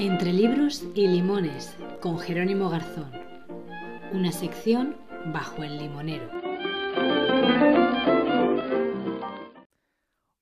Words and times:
Entre 0.00 0.32
libros 0.32 0.84
y 0.94 1.08
limones, 1.08 1.76
con 2.00 2.20
Jerónimo 2.20 2.70
Garzón. 2.70 3.10
Una 4.12 4.30
sección 4.30 4.96
bajo 5.32 5.64
el 5.64 5.76
limonero. 5.76 6.30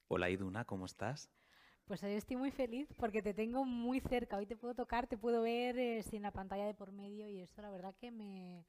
Hola 0.09 0.29
Iduna, 0.29 0.67
¿cómo 0.67 0.85
estás? 0.85 1.31
Pues 1.87 2.03
hoy 2.05 2.13
estoy 2.13 2.37
muy 2.37 2.51
feliz 2.51 2.93
porque 2.99 3.23
te 3.23 3.33
tengo 3.33 3.65
muy 3.65 4.01
cerca. 4.01 4.37
Hoy 4.37 4.45
te 4.45 4.57
puedo 4.57 4.75
tocar, 4.75 5.07
te 5.07 5.17
puedo 5.17 5.41
ver 5.41 5.79
eh, 5.79 6.03
sin 6.03 6.21
la 6.21 6.33
pantalla 6.33 6.67
de 6.67 6.75
por 6.75 6.93
medio 6.93 7.27
y 7.27 7.41
esto 7.41 7.63
la 7.63 7.71
verdad 7.71 7.95
que 7.99 8.11
me, 8.11 8.67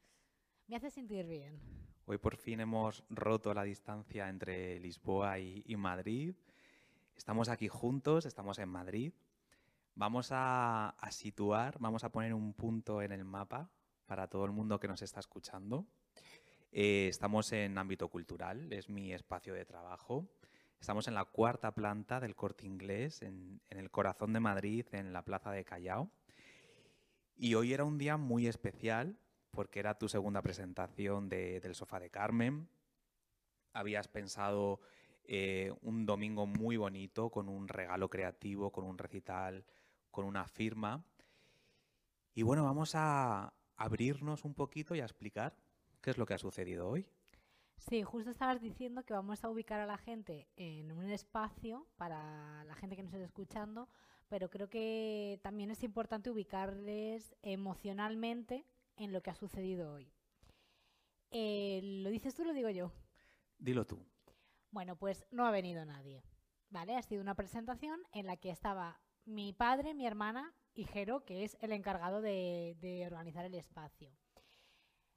me 0.68 0.76
hace 0.76 0.90
sentir 0.90 1.26
bien. 1.26 1.60
Hoy 2.06 2.16
por 2.16 2.38
fin 2.38 2.60
hemos 2.60 3.04
roto 3.10 3.52
la 3.52 3.64
distancia 3.64 4.30
entre 4.30 4.80
Lisboa 4.80 5.38
y, 5.38 5.62
y 5.66 5.76
Madrid. 5.76 6.34
Estamos 7.14 7.50
aquí 7.50 7.68
juntos, 7.68 8.24
estamos 8.24 8.58
en 8.58 8.70
Madrid. 8.70 9.12
Vamos 9.98 10.28
a, 10.30 10.94
situar, 11.10 11.76
vamos 11.80 12.04
a 12.04 12.12
poner 12.12 12.32
un 12.32 12.54
punto 12.54 13.02
en 13.02 13.10
el 13.10 13.24
mapa 13.24 13.68
para 14.06 14.28
todo 14.28 14.44
el 14.44 14.52
mundo 14.52 14.78
que 14.78 14.86
nos 14.86 15.02
está 15.02 15.18
escuchando. 15.18 15.88
Eh, 16.70 17.08
estamos 17.08 17.50
en 17.50 17.76
ámbito 17.76 18.06
cultural, 18.06 18.72
es 18.72 18.88
mi 18.88 19.12
espacio 19.12 19.54
de 19.54 19.64
trabajo. 19.64 20.30
Estamos 20.78 21.08
en 21.08 21.14
la 21.14 21.24
cuarta 21.24 21.74
planta 21.74 22.20
del 22.20 22.36
Corte 22.36 22.64
Inglés, 22.64 23.22
en, 23.22 23.60
el 23.70 23.90
corazón 23.90 24.32
de 24.32 24.38
Madrid, 24.38 24.86
en 24.92 25.12
la 25.12 25.24
Plaza 25.24 25.50
de 25.50 25.64
Callao. 25.64 26.12
Y 27.34 27.56
hoy 27.56 27.72
era 27.72 27.82
un 27.82 27.98
día 27.98 28.16
muy 28.16 28.46
especial 28.46 29.18
porque 29.50 29.80
era 29.80 29.98
tu 29.98 30.08
segunda 30.08 30.42
presentación 30.42 31.28
de, 31.28 31.58
del 31.58 31.74
Sofá 31.74 31.98
de 31.98 32.10
Carmen. 32.10 32.68
Habías 33.72 34.06
pensado 34.06 34.78
eh, 35.24 35.74
un 35.82 36.06
domingo 36.06 36.46
muy 36.46 36.76
bonito, 36.76 37.30
con 37.30 37.48
un 37.48 37.66
regalo 37.66 38.08
creativo, 38.08 38.70
con 38.70 38.84
un 38.84 38.96
recital, 38.96 39.64
con 40.10 40.24
una 40.24 40.46
firma. 40.46 41.04
Y 42.34 42.42
bueno, 42.42 42.64
vamos 42.64 42.94
a 42.94 43.52
abrirnos 43.76 44.44
un 44.44 44.54
poquito 44.54 44.94
y 44.94 45.00
a 45.00 45.04
explicar 45.04 45.56
qué 46.00 46.10
es 46.10 46.18
lo 46.18 46.26
que 46.26 46.34
ha 46.34 46.38
sucedido 46.38 46.88
hoy. 46.88 47.06
Sí, 47.78 48.02
justo 48.02 48.30
estabas 48.30 48.60
diciendo 48.60 49.04
que 49.04 49.14
vamos 49.14 49.44
a 49.44 49.48
ubicar 49.48 49.80
a 49.80 49.86
la 49.86 49.98
gente 49.98 50.48
en 50.56 50.92
un 50.92 51.10
espacio 51.10 51.86
para 51.96 52.64
la 52.64 52.74
gente 52.74 52.96
que 52.96 53.02
nos 53.02 53.14
está 53.14 53.24
escuchando, 53.24 53.88
pero 54.28 54.50
creo 54.50 54.68
que 54.68 55.40
también 55.42 55.70
es 55.70 55.82
importante 55.84 56.30
ubicarles 56.30 57.34
emocionalmente 57.42 58.66
en 58.96 59.12
lo 59.12 59.22
que 59.22 59.30
ha 59.30 59.34
sucedido 59.34 59.92
hoy. 59.92 60.12
Eh, 61.30 61.80
¿Lo 62.02 62.10
dices 62.10 62.34
tú 62.34 62.42
o 62.42 62.46
lo 62.46 62.52
digo 62.52 62.70
yo? 62.70 62.92
Dilo 63.58 63.86
tú. 63.86 64.04
Bueno, 64.70 64.96
pues 64.96 65.24
no 65.30 65.46
ha 65.46 65.50
venido 65.50 65.84
nadie, 65.84 66.24
¿vale? 66.70 66.96
Ha 66.96 67.02
sido 67.02 67.22
una 67.22 67.34
presentación 67.34 68.00
en 68.12 68.26
la 68.26 68.36
que 68.36 68.50
estaba 68.50 69.00
mi 69.28 69.52
padre, 69.52 69.94
mi 69.94 70.06
hermana 70.06 70.52
y 70.74 70.84
Jero, 70.84 71.24
que 71.24 71.44
es 71.44 71.56
el 71.60 71.72
encargado 71.72 72.20
de, 72.20 73.04
organizar 73.06 73.44
el 73.44 73.54
espacio. 73.54 74.10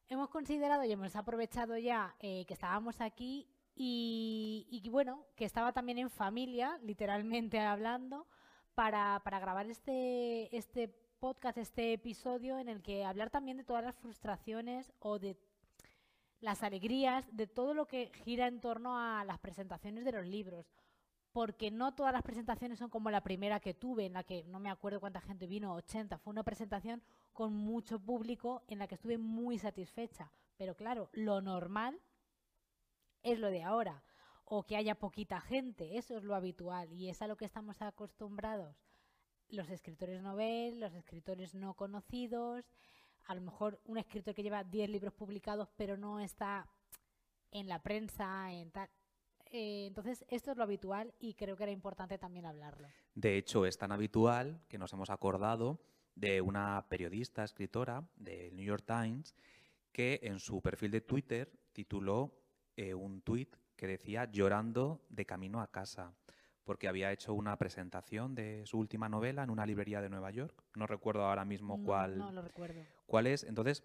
Hemos 0.09 0.29
considerado 0.29 0.83
y 0.83 0.91
hemos 0.91 1.15
aprovechado 1.15 1.77
ya 1.77 2.15
eh, 2.19 2.45
que 2.45 2.53
estábamos 2.53 2.99
aquí 2.99 3.47
y, 3.73 4.67
y, 4.69 4.89
bueno, 4.89 5.25
que 5.35 5.45
estaba 5.45 5.71
también 5.71 5.97
en 5.97 6.09
familia, 6.09 6.77
literalmente 6.83 7.59
hablando, 7.59 8.27
para, 8.75 9.21
para 9.23 9.39
grabar 9.39 9.65
este, 9.67 10.55
este 10.55 10.89
podcast, 11.19 11.57
este 11.57 11.93
episodio 11.93 12.59
en 12.59 12.67
el 12.67 12.81
que 12.81 13.05
hablar 13.05 13.29
también 13.29 13.57
de 13.57 13.63
todas 13.63 13.83
las 13.83 13.95
frustraciones 13.95 14.91
o 14.99 15.19
de 15.19 15.37
las 16.41 16.63
alegrías, 16.63 17.25
de 17.31 17.47
todo 17.47 17.73
lo 17.73 17.87
que 17.87 18.11
gira 18.25 18.47
en 18.47 18.59
torno 18.59 18.97
a 18.97 19.23
las 19.23 19.39
presentaciones 19.39 20.03
de 20.03 20.11
los 20.11 20.25
libros 20.25 20.65
porque 21.31 21.71
no 21.71 21.93
todas 21.93 22.13
las 22.13 22.23
presentaciones 22.23 22.79
son 22.79 22.89
como 22.89 23.09
la 23.09 23.21
primera 23.21 23.59
que 23.59 23.73
tuve, 23.73 24.05
en 24.05 24.13
la 24.13 24.23
que 24.23 24.43
no 24.45 24.59
me 24.59 24.69
acuerdo 24.69 24.99
cuánta 24.99 25.21
gente 25.21 25.47
vino, 25.47 25.73
80. 25.73 26.17
Fue 26.17 26.31
una 26.31 26.43
presentación 26.43 27.01
con 27.33 27.53
mucho 27.53 27.99
público 27.99 28.63
en 28.67 28.79
la 28.79 28.87
que 28.87 28.95
estuve 28.95 29.17
muy 29.17 29.57
satisfecha. 29.57 30.31
Pero 30.57 30.75
claro, 30.75 31.09
lo 31.13 31.41
normal 31.41 31.99
es 33.23 33.39
lo 33.39 33.49
de 33.49 33.63
ahora, 33.63 34.03
o 34.45 34.63
que 34.63 34.75
haya 34.75 34.95
poquita 34.95 35.39
gente, 35.39 35.97
eso 35.97 36.17
es 36.17 36.23
lo 36.23 36.35
habitual 36.35 36.91
y 36.91 37.09
es 37.09 37.21
a 37.21 37.27
lo 37.27 37.37
que 37.37 37.45
estamos 37.45 37.81
acostumbrados 37.81 38.75
los 39.47 39.69
escritores 39.69 40.21
novel, 40.21 40.79
los 40.79 40.93
escritores 40.93 41.53
no 41.53 41.73
conocidos, 41.73 42.65
a 43.27 43.35
lo 43.35 43.41
mejor 43.41 43.79
un 43.85 43.97
escritor 43.97 44.33
que 44.33 44.43
lleva 44.43 44.63
10 44.63 44.89
libros 44.89 45.13
publicados 45.13 45.69
pero 45.75 45.97
no 45.97 46.19
está 46.19 46.67
en 47.51 47.67
la 47.67 47.81
prensa, 47.81 48.51
en 48.51 48.71
tal 48.71 48.89
eh, 49.51 49.85
entonces, 49.87 50.25
esto 50.29 50.51
es 50.51 50.57
lo 50.57 50.63
habitual 50.63 51.13
y 51.19 51.33
creo 51.33 51.55
que 51.55 51.63
era 51.63 51.71
importante 51.71 52.17
también 52.17 52.45
hablarlo. 52.45 52.87
De 53.15 53.37
hecho, 53.37 53.65
es 53.65 53.77
tan 53.77 53.91
habitual 53.91 54.61
que 54.67 54.77
nos 54.77 54.93
hemos 54.93 55.09
acordado 55.09 55.79
de 56.15 56.41
una 56.41 56.85
periodista, 56.89 57.43
escritora 57.43 58.03
del 58.15 58.55
New 58.55 58.65
York 58.65 58.83
Times, 58.85 59.35
que 59.91 60.19
en 60.23 60.39
su 60.39 60.61
perfil 60.61 60.91
de 60.91 61.01
Twitter 61.01 61.51
tituló 61.73 62.33
eh, 62.75 62.93
un 62.93 63.21
tuit 63.21 63.55
que 63.75 63.87
decía 63.87 64.29
llorando 64.31 65.01
de 65.09 65.25
camino 65.25 65.61
a 65.61 65.71
casa, 65.71 66.13
porque 66.63 66.87
había 66.87 67.11
hecho 67.11 67.33
una 67.33 67.57
presentación 67.57 68.35
de 68.35 68.65
su 68.65 68.77
última 68.77 69.09
novela 69.09 69.43
en 69.43 69.49
una 69.49 69.65
librería 69.65 70.01
de 70.01 70.09
Nueva 70.09 70.31
York. 70.31 70.63
No 70.75 70.87
recuerdo 70.87 71.25
ahora 71.25 71.43
mismo 71.43 71.77
no, 71.77 71.83
cuál, 71.83 72.17
no 72.17 72.31
lo 72.31 72.41
recuerdo. 72.41 72.81
cuál 73.05 73.27
es. 73.27 73.43
Entonces, 73.43 73.83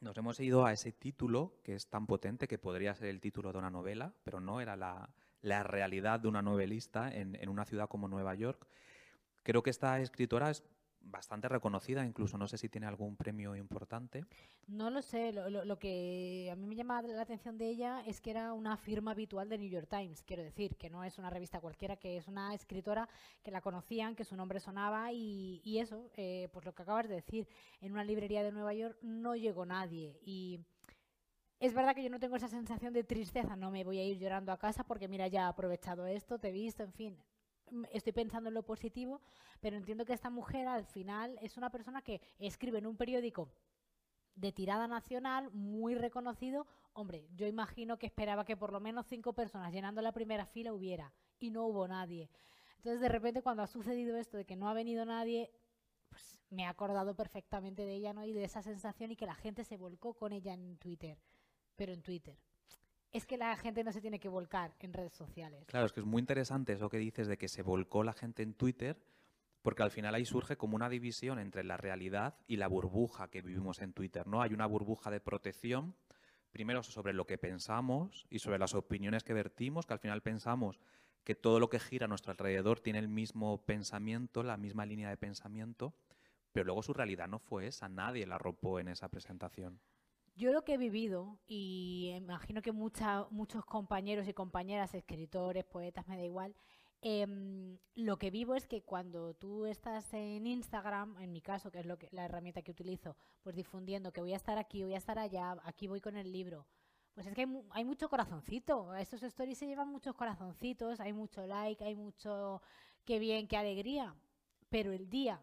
nos 0.00 0.16
hemos 0.16 0.38
ido 0.40 0.64
a 0.64 0.72
ese 0.72 0.92
título 0.92 1.54
que 1.62 1.74
es 1.74 1.88
tan 1.88 2.06
potente 2.06 2.48
que 2.48 2.58
podría 2.58 2.94
ser 2.94 3.08
el 3.08 3.20
título 3.20 3.52
de 3.52 3.58
una 3.58 3.70
novela, 3.70 4.12
pero 4.24 4.40
no 4.40 4.60
era 4.60 4.76
la, 4.76 5.08
la 5.42 5.62
realidad 5.62 6.20
de 6.20 6.28
una 6.28 6.42
novelista 6.42 7.12
en, 7.14 7.36
en, 7.36 7.48
una 7.48 7.64
ciudad 7.64 7.88
como 7.88 8.08
Nueva 8.08 8.34
York. 8.34 8.66
Creo 9.42 9.62
que 9.62 9.70
esta 9.70 10.00
escritora 10.00 10.50
es 10.50 10.62
bastante 11.00 11.48
reconocida, 11.48 12.04
incluso 12.04 12.38
no 12.38 12.46
sé 12.46 12.58
si 12.58 12.68
tiene 12.68 12.86
algún 12.86 13.16
premio 13.16 13.56
importante. 13.56 14.24
No 14.66 14.90
lo 14.90 15.02
sé, 15.02 15.32
lo, 15.32 15.48
lo, 15.48 15.78
que 15.78 16.48
a 16.52 16.56
mí 16.56 16.66
me 16.66 16.76
llama 16.76 17.00
la 17.02 17.22
atención 17.22 17.56
de 17.56 17.68
ella 17.68 18.02
es 18.06 18.20
que 18.20 18.30
era 18.30 18.52
una 18.52 18.76
firma 18.76 19.12
habitual 19.12 19.48
de 19.48 19.58
New 19.58 19.68
York 19.68 19.88
Times, 19.88 20.22
quiero 20.22 20.42
decir, 20.42 20.76
que 20.76 20.90
no 20.90 21.04
es 21.04 21.18
una 21.18 21.30
revista 21.30 21.60
cualquiera, 21.60 21.96
que 21.96 22.16
es 22.16 22.28
una 22.28 22.54
escritora 22.54 23.08
que 23.42 23.50
la 23.50 23.60
conocían, 23.60 24.14
que 24.14 24.24
su 24.24 24.36
nombre 24.36 24.60
sonaba 24.60 25.12
y, 25.12 25.60
y 25.64 25.78
eso, 25.78 26.10
eh, 26.16 26.48
pues 26.52 26.64
lo 26.66 26.74
que 26.74 26.82
acabas 26.82 27.08
de 27.08 27.16
decir, 27.16 27.48
en 27.80 27.92
una 27.92 28.04
librería 28.04 28.42
de 28.42 28.52
Nueva 28.52 28.74
York 28.74 28.98
no 29.02 29.36
llegó 29.36 29.64
nadie 29.66 30.20
y... 30.24 30.60
Es 31.60 31.74
verdad 31.74 31.92
que 31.92 32.04
yo 32.04 32.08
no 32.08 32.20
tengo 32.20 32.36
esa 32.36 32.46
sensación 32.46 32.92
de 32.92 33.02
tristeza, 33.02 33.56
no 33.56 33.72
me 33.72 33.82
voy 33.82 33.98
a 33.98 34.04
ir 34.04 34.16
llorando 34.16 34.52
a 34.52 34.58
casa 34.58 34.84
porque 34.84 35.08
mira, 35.08 35.26
ya 35.26 35.40
he 35.40 35.44
aprovechado 35.46 36.06
esto, 36.06 36.38
te 36.38 36.50
he 36.50 36.52
visto, 36.52 36.84
en 36.84 36.92
fin, 36.92 37.18
estoy 37.92 38.12
pensando 38.12 38.48
en 38.48 38.54
lo 38.54 38.62
positivo, 38.62 39.20
pero 39.60 39.76
entiendo 39.76 40.04
que 40.04 40.12
esta 40.12 40.30
mujer 40.30 40.66
al 40.68 40.84
final 40.84 41.38
es 41.40 41.56
una 41.56 41.70
persona 41.70 42.02
que 42.02 42.20
escribe 42.38 42.78
en 42.78 42.86
un 42.86 42.96
periódico 42.96 43.50
de 44.34 44.52
tirada 44.52 44.86
nacional, 44.86 45.50
muy 45.52 45.94
reconocido. 45.94 46.66
Hombre, 46.92 47.28
yo 47.34 47.46
imagino 47.46 47.98
que 47.98 48.06
esperaba 48.06 48.44
que 48.44 48.56
por 48.56 48.72
lo 48.72 48.80
menos 48.80 49.06
cinco 49.06 49.32
personas 49.32 49.72
llenando 49.72 50.00
la 50.00 50.12
primera 50.12 50.46
fila 50.46 50.72
hubiera, 50.72 51.12
y 51.38 51.50
no 51.50 51.66
hubo 51.66 51.86
nadie. 51.88 52.30
Entonces, 52.76 53.00
de 53.00 53.08
repente, 53.08 53.42
cuando 53.42 53.62
ha 53.62 53.66
sucedido 53.66 54.16
esto 54.16 54.36
de 54.36 54.44
que 54.44 54.56
no 54.56 54.68
ha 54.68 54.74
venido 54.74 55.04
nadie, 55.04 55.50
pues 56.08 56.40
me 56.50 56.62
he 56.62 56.66
acordado 56.66 57.14
perfectamente 57.14 57.84
de 57.84 57.94
ella, 57.94 58.12
¿no? 58.12 58.24
Y 58.24 58.32
de 58.32 58.44
esa 58.44 58.62
sensación 58.62 59.10
y 59.10 59.16
que 59.16 59.26
la 59.26 59.34
gente 59.34 59.64
se 59.64 59.76
volcó 59.76 60.14
con 60.14 60.32
ella 60.32 60.54
en 60.54 60.78
Twitter, 60.78 61.18
pero 61.76 61.92
en 61.92 62.02
Twitter 62.02 62.38
es 63.12 63.26
que 63.26 63.36
la 63.36 63.56
gente 63.56 63.84
no 63.84 63.92
se 63.92 64.00
tiene 64.00 64.18
que 64.18 64.28
volcar 64.28 64.74
en 64.80 64.92
redes 64.92 65.14
sociales. 65.14 65.64
Claro, 65.66 65.86
es 65.86 65.92
que 65.92 66.00
es 66.00 66.06
muy 66.06 66.20
interesante 66.20 66.72
eso 66.72 66.88
que 66.88 66.98
dices 66.98 67.26
de 67.26 67.38
que 67.38 67.48
se 67.48 67.62
volcó 67.62 68.04
la 68.04 68.12
gente 68.12 68.42
en 68.42 68.54
Twitter, 68.54 69.00
porque 69.62 69.82
al 69.82 69.90
final 69.90 70.14
ahí 70.14 70.24
surge 70.24 70.56
como 70.56 70.76
una 70.76 70.88
división 70.88 71.38
entre 71.38 71.64
la 71.64 71.76
realidad 71.76 72.36
y 72.46 72.56
la 72.56 72.68
burbuja 72.68 73.28
que 73.28 73.42
vivimos 73.42 73.80
en 73.80 73.92
Twitter, 73.92 74.26
¿no? 74.26 74.42
Hay 74.42 74.52
una 74.52 74.66
burbuja 74.66 75.10
de 75.10 75.20
protección, 75.20 75.96
primero 76.50 76.82
sobre 76.82 77.12
lo 77.12 77.26
que 77.26 77.38
pensamos 77.38 78.26
y 78.30 78.38
sobre 78.38 78.58
las 78.58 78.74
opiniones 78.74 79.24
que 79.24 79.32
vertimos, 79.32 79.86
que 79.86 79.94
al 79.94 79.98
final 79.98 80.22
pensamos 80.22 80.80
que 81.24 81.34
todo 81.34 81.60
lo 81.60 81.68
que 81.68 81.80
gira 81.80 82.06
a 82.06 82.08
nuestro 82.08 82.30
alrededor 82.30 82.80
tiene 82.80 82.98
el 82.98 83.08
mismo 83.08 83.64
pensamiento, 83.64 84.42
la 84.42 84.56
misma 84.56 84.86
línea 84.86 85.10
de 85.10 85.16
pensamiento, 85.16 85.94
pero 86.52 86.64
luego 86.64 86.82
su 86.82 86.94
realidad 86.94 87.28
no 87.28 87.38
fue 87.38 87.66
esa, 87.66 87.88
nadie 87.88 88.26
la 88.26 88.36
arropó 88.36 88.80
en 88.80 88.88
esa 88.88 89.08
presentación. 89.08 89.80
Yo 90.38 90.52
lo 90.52 90.62
que 90.62 90.74
he 90.74 90.78
vivido, 90.78 91.36
y 91.48 92.12
imagino 92.16 92.62
que 92.62 92.70
mucha, 92.70 93.26
muchos 93.30 93.64
compañeros 93.64 94.28
y 94.28 94.32
compañeras, 94.32 94.94
escritores, 94.94 95.64
poetas, 95.64 96.06
me 96.06 96.16
da 96.16 96.22
igual, 96.22 96.54
eh, 97.02 97.26
lo 97.96 98.18
que 98.18 98.30
vivo 98.30 98.54
es 98.54 98.68
que 98.68 98.82
cuando 98.82 99.34
tú 99.34 99.66
estás 99.66 100.14
en 100.14 100.46
Instagram, 100.46 101.18
en 101.18 101.32
mi 101.32 101.40
caso, 101.40 101.72
que 101.72 101.80
es 101.80 101.86
la 102.12 102.24
herramienta 102.24 102.62
que 102.62 102.70
utilizo, 102.70 103.16
pues 103.42 103.56
difundiendo 103.56 104.12
que 104.12 104.20
voy 104.20 104.32
a 104.32 104.36
estar 104.36 104.58
aquí, 104.58 104.84
voy 104.84 104.94
a 104.94 104.98
estar 104.98 105.18
allá, 105.18 105.56
aquí 105.64 105.88
voy 105.88 106.00
con 106.00 106.16
el 106.16 106.30
libro, 106.30 106.68
pues 107.14 107.26
es 107.26 107.34
que 107.34 107.40
hay, 107.40 107.62
hay 107.70 107.84
mucho 107.84 108.08
corazoncito. 108.08 108.94
Estos 108.94 109.24
stories 109.24 109.58
se 109.58 109.66
llevan 109.66 109.88
muchos 109.88 110.14
corazoncitos, 110.14 111.00
hay 111.00 111.12
mucho 111.12 111.48
like, 111.48 111.82
hay 111.82 111.96
mucho 111.96 112.62
qué 113.04 113.18
bien, 113.18 113.48
qué 113.48 113.56
alegría. 113.56 114.14
Pero 114.68 114.92
el 114.92 115.10
día 115.10 115.40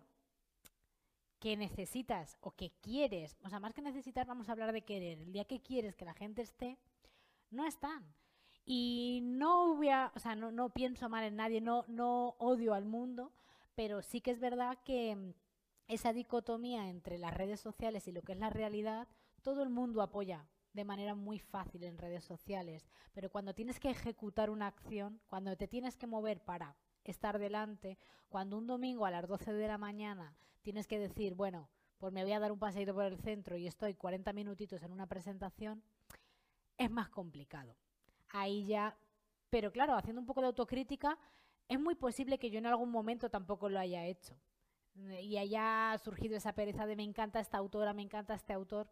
que 1.45 1.56
necesitas 1.56 2.39
o 2.42 2.56
que 2.56 2.71
quieres, 2.81 3.38
o 3.44 3.50
sea, 3.50 3.59
más 3.59 3.71
que 3.75 3.83
necesitar, 3.83 4.25
vamos 4.25 4.50
a 4.50 4.51
hablar 4.51 4.74
de 4.74 4.81
querer. 4.81 5.21
El 5.21 5.31
día 5.31 5.45
que 5.45 5.62
quieres 5.62 5.95
que 5.95 6.03
la 6.03 6.15
gente 6.15 6.42
esté, 6.42 6.80
no 7.51 7.68
están. 7.68 8.03
Y 8.65 9.19
no 9.21 9.75
voy 9.75 9.89
a, 9.89 10.12
o 10.15 10.19
sea, 10.19 10.33
no, 10.36 10.51
no 10.51 10.71
pienso 10.71 11.07
mal 11.07 11.24
en 11.24 11.36
nadie, 11.36 11.62
no, 11.62 11.86
no 11.88 12.30
odio 12.39 12.74
al 12.74 12.86
mundo, 12.86 13.31
pero 13.75 14.01
sí 14.01 14.21
que 14.21 14.31
es 14.31 14.39
verdad 14.39 14.80
que 14.83 15.15
mm, 15.15 15.33
esa 15.88 16.13
dicotomía 16.13 16.89
entre 16.89 17.19
las 17.19 17.36
redes 17.36 17.59
sociales 17.59 18.07
y 18.07 18.12
lo 18.12 18.24
que 18.24 18.31
es 18.31 18.39
la 18.39 18.50
realidad, 18.50 19.07
todo 19.44 19.62
el 19.62 19.69
mundo 19.69 20.01
apoya 20.01 20.48
de 20.74 20.83
manera 20.83 21.13
muy 21.13 21.38
fácil 21.38 21.83
en 21.83 22.00
redes 22.00 22.24
sociales, 22.24 22.89
pero 23.13 23.30
cuando 23.30 23.53
tienes 23.53 23.80
que 23.80 23.91
ejecutar 23.91 24.50
una 24.50 24.65
acción, 24.65 25.21
cuando 25.27 25.56
te 25.56 25.68
tienes 25.68 25.95
que 25.95 26.07
mover 26.07 26.44
para 26.44 26.75
estar 27.11 27.39
delante, 27.39 27.97
cuando 28.29 28.57
un 28.57 28.67
domingo 28.67 29.05
a 29.05 29.11
las 29.11 29.27
12 29.27 29.53
de 29.53 29.67
la 29.67 29.77
mañana 29.77 30.35
tienes 30.61 30.87
que 30.87 30.99
decir, 30.99 31.35
bueno, 31.35 31.69
pues 31.97 32.11
me 32.11 32.23
voy 32.23 32.33
a 32.33 32.39
dar 32.39 32.51
un 32.51 32.59
paseito 32.59 32.93
por 32.93 33.05
el 33.05 33.17
centro 33.17 33.57
y 33.57 33.67
estoy 33.67 33.93
40 33.93 34.33
minutitos 34.33 34.83
en 34.83 34.91
una 34.91 35.07
presentación, 35.07 35.83
es 36.77 36.91
más 36.91 37.09
complicado. 37.09 37.75
Ahí 38.29 38.65
ya, 38.65 38.97
pero 39.49 39.71
claro, 39.71 39.95
haciendo 39.95 40.19
un 40.19 40.27
poco 40.27 40.41
de 40.41 40.47
autocrítica, 40.47 41.17
es 41.67 41.79
muy 41.79 41.95
posible 41.95 42.37
que 42.37 42.49
yo 42.49 42.59
en 42.59 42.65
algún 42.65 42.91
momento 42.91 43.29
tampoco 43.29 43.69
lo 43.69 43.79
haya 43.79 44.05
hecho. 44.05 44.35
Y 45.21 45.37
haya 45.37 45.97
surgido 46.03 46.37
esa 46.37 46.53
pereza 46.53 46.85
de 46.85 46.95
me 46.95 47.03
encanta 47.03 47.39
esta 47.39 47.57
autora, 47.57 47.93
me 47.93 48.01
encanta 48.01 48.33
este 48.33 48.53
autor. 48.53 48.87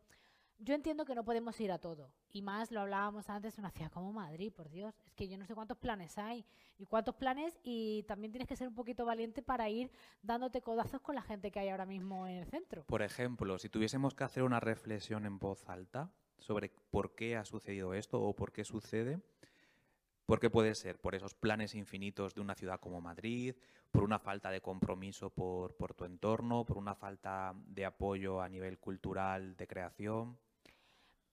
Yo 0.63 0.75
entiendo 0.75 1.03
que 1.03 1.13
no 1.13 1.25
podemos 1.25 1.59
ir 1.59 1.73
a 1.73 1.77
todo. 1.77 2.09
Y 2.31 2.41
más 2.41 2.71
lo 2.71 2.79
hablábamos 2.79 3.29
antes, 3.29 3.57
una 3.57 3.69
ciudad 3.69 3.91
como 3.91 4.13
Madrid, 4.13 4.53
por 4.53 4.69
Dios. 4.69 4.95
Es 5.05 5.13
que 5.13 5.27
yo 5.27 5.37
no 5.37 5.45
sé 5.45 5.53
cuántos 5.53 5.77
planes 5.77 6.17
hay. 6.17 6.45
Y 6.77 6.85
cuántos 6.85 7.15
planes. 7.15 7.59
Y 7.63 8.03
también 8.03 8.31
tienes 8.31 8.47
que 8.47 8.55
ser 8.55 8.69
un 8.69 8.73
poquito 8.73 9.03
valiente 9.03 9.41
para 9.41 9.69
ir 9.69 9.91
dándote 10.21 10.61
codazos 10.61 11.01
con 11.01 11.15
la 11.15 11.21
gente 11.21 11.51
que 11.51 11.59
hay 11.59 11.67
ahora 11.67 11.85
mismo 11.85 12.27
en 12.27 12.37
el 12.37 12.45
centro. 12.45 12.85
Por 12.85 13.01
ejemplo, 13.01 13.59
si 13.59 13.67
tuviésemos 13.67 14.15
que 14.15 14.23
hacer 14.23 14.43
una 14.43 14.61
reflexión 14.61 15.25
en 15.25 15.37
voz 15.37 15.67
alta 15.67 16.13
sobre 16.37 16.71
por 16.91 17.13
qué 17.13 17.35
ha 17.35 17.43
sucedido 17.43 17.93
esto 17.93 18.21
o 18.21 18.33
por 18.33 18.53
qué 18.53 18.63
sucede, 18.63 19.19
¿Por 20.25 20.39
qué 20.39 20.49
puede 20.49 20.73
ser? 20.73 21.01
Por 21.01 21.15
esos 21.15 21.33
planes 21.33 21.75
infinitos 21.75 22.33
de 22.33 22.39
una 22.39 22.55
ciudad 22.55 22.79
como 22.79 23.01
Madrid, 23.01 23.55
por 23.91 24.03
una 24.03 24.19
falta 24.19 24.51
de 24.51 24.61
compromiso 24.61 25.29
por, 25.29 25.75
por, 25.75 25.93
tu 25.93 26.05
entorno, 26.05 26.63
por 26.63 26.77
una 26.77 26.95
falta 26.95 27.53
de 27.53 27.83
apoyo 27.83 28.41
a 28.41 28.47
nivel 28.47 28.79
cultural, 28.79 29.57
de 29.57 29.67
creación. 29.67 30.39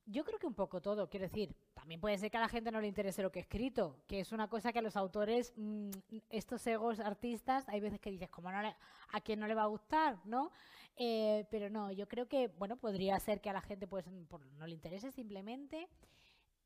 Yo 0.06 0.24
creo 0.24 0.38
que 0.38 0.46
un 0.46 0.54
poco 0.54 0.80
todo, 0.80 1.08
quiero 1.08 1.26
decir, 1.26 1.54
también 1.74 2.00
puede 2.00 2.18
ser 2.18 2.30
que 2.30 2.36
a 2.36 2.40
la 2.40 2.48
gente 2.48 2.72
no 2.72 2.80
le 2.80 2.88
interese 2.88 3.22
lo 3.22 3.30
que 3.30 3.38
he 3.38 3.42
escrito, 3.42 3.96
que 4.08 4.20
es 4.20 4.32
una 4.32 4.48
cosa 4.48 4.72
que 4.72 4.80
a 4.80 4.82
los 4.82 4.96
autores, 4.96 5.52
mmm, 5.56 5.90
estos 6.30 6.66
egos 6.66 6.98
artistas, 7.00 7.68
hay 7.68 7.80
veces 7.80 8.00
que 8.00 8.10
dices, 8.10 8.28
¿cómo 8.30 8.50
no 8.50 8.60
le, 8.60 8.74
a 9.12 9.20
quién 9.20 9.38
no 9.38 9.46
le 9.46 9.54
va 9.54 9.62
a 9.62 9.66
gustar? 9.66 10.18
¿no? 10.24 10.50
Eh, 10.96 11.46
pero 11.50 11.70
no, 11.70 11.92
yo 11.92 12.08
creo 12.08 12.26
que, 12.26 12.48
bueno, 12.48 12.76
podría 12.76 13.18
ser 13.20 13.40
que 13.40 13.50
a 13.50 13.52
la 13.52 13.60
gente 13.60 13.86
pues 13.86 14.06
no 14.08 14.66
le 14.66 14.72
interese 14.72 15.12
simplemente 15.12 15.88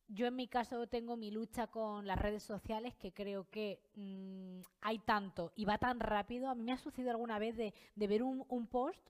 yo 0.08 0.26
en 0.26 0.36
mi 0.36 0.48
caso 0.48 0.86
tengo 0.86 1.16
mi 1.16 1.30
lucha 1.30 1.66
con 1.66 2.06
las 2.06 2.18
redes 2.18 2.42
sociales 2.42 2.94
que 2.94 3.12
creo 3.12 3.48
que 3.50 3.80
mmm, 3.94 4.60
hay 4.82 4.98
tanto 4.98 5.52
y 5.56 5.64
va 5.64 5.78
tan 5.78 6.00
rápido. 6.00 6.48
A 6.48 6.54
mí 6.54 6.62
me 6.62 6.72
ha 6.72 6.78
sucedido 6.78 7.10
alguna 7.10 7.38
vez 7.38 7.56
de, 7.56 7.72
de 7.94 8.06
ver 8.06 8.22
un 8.22 8.66
post 8.66 9.08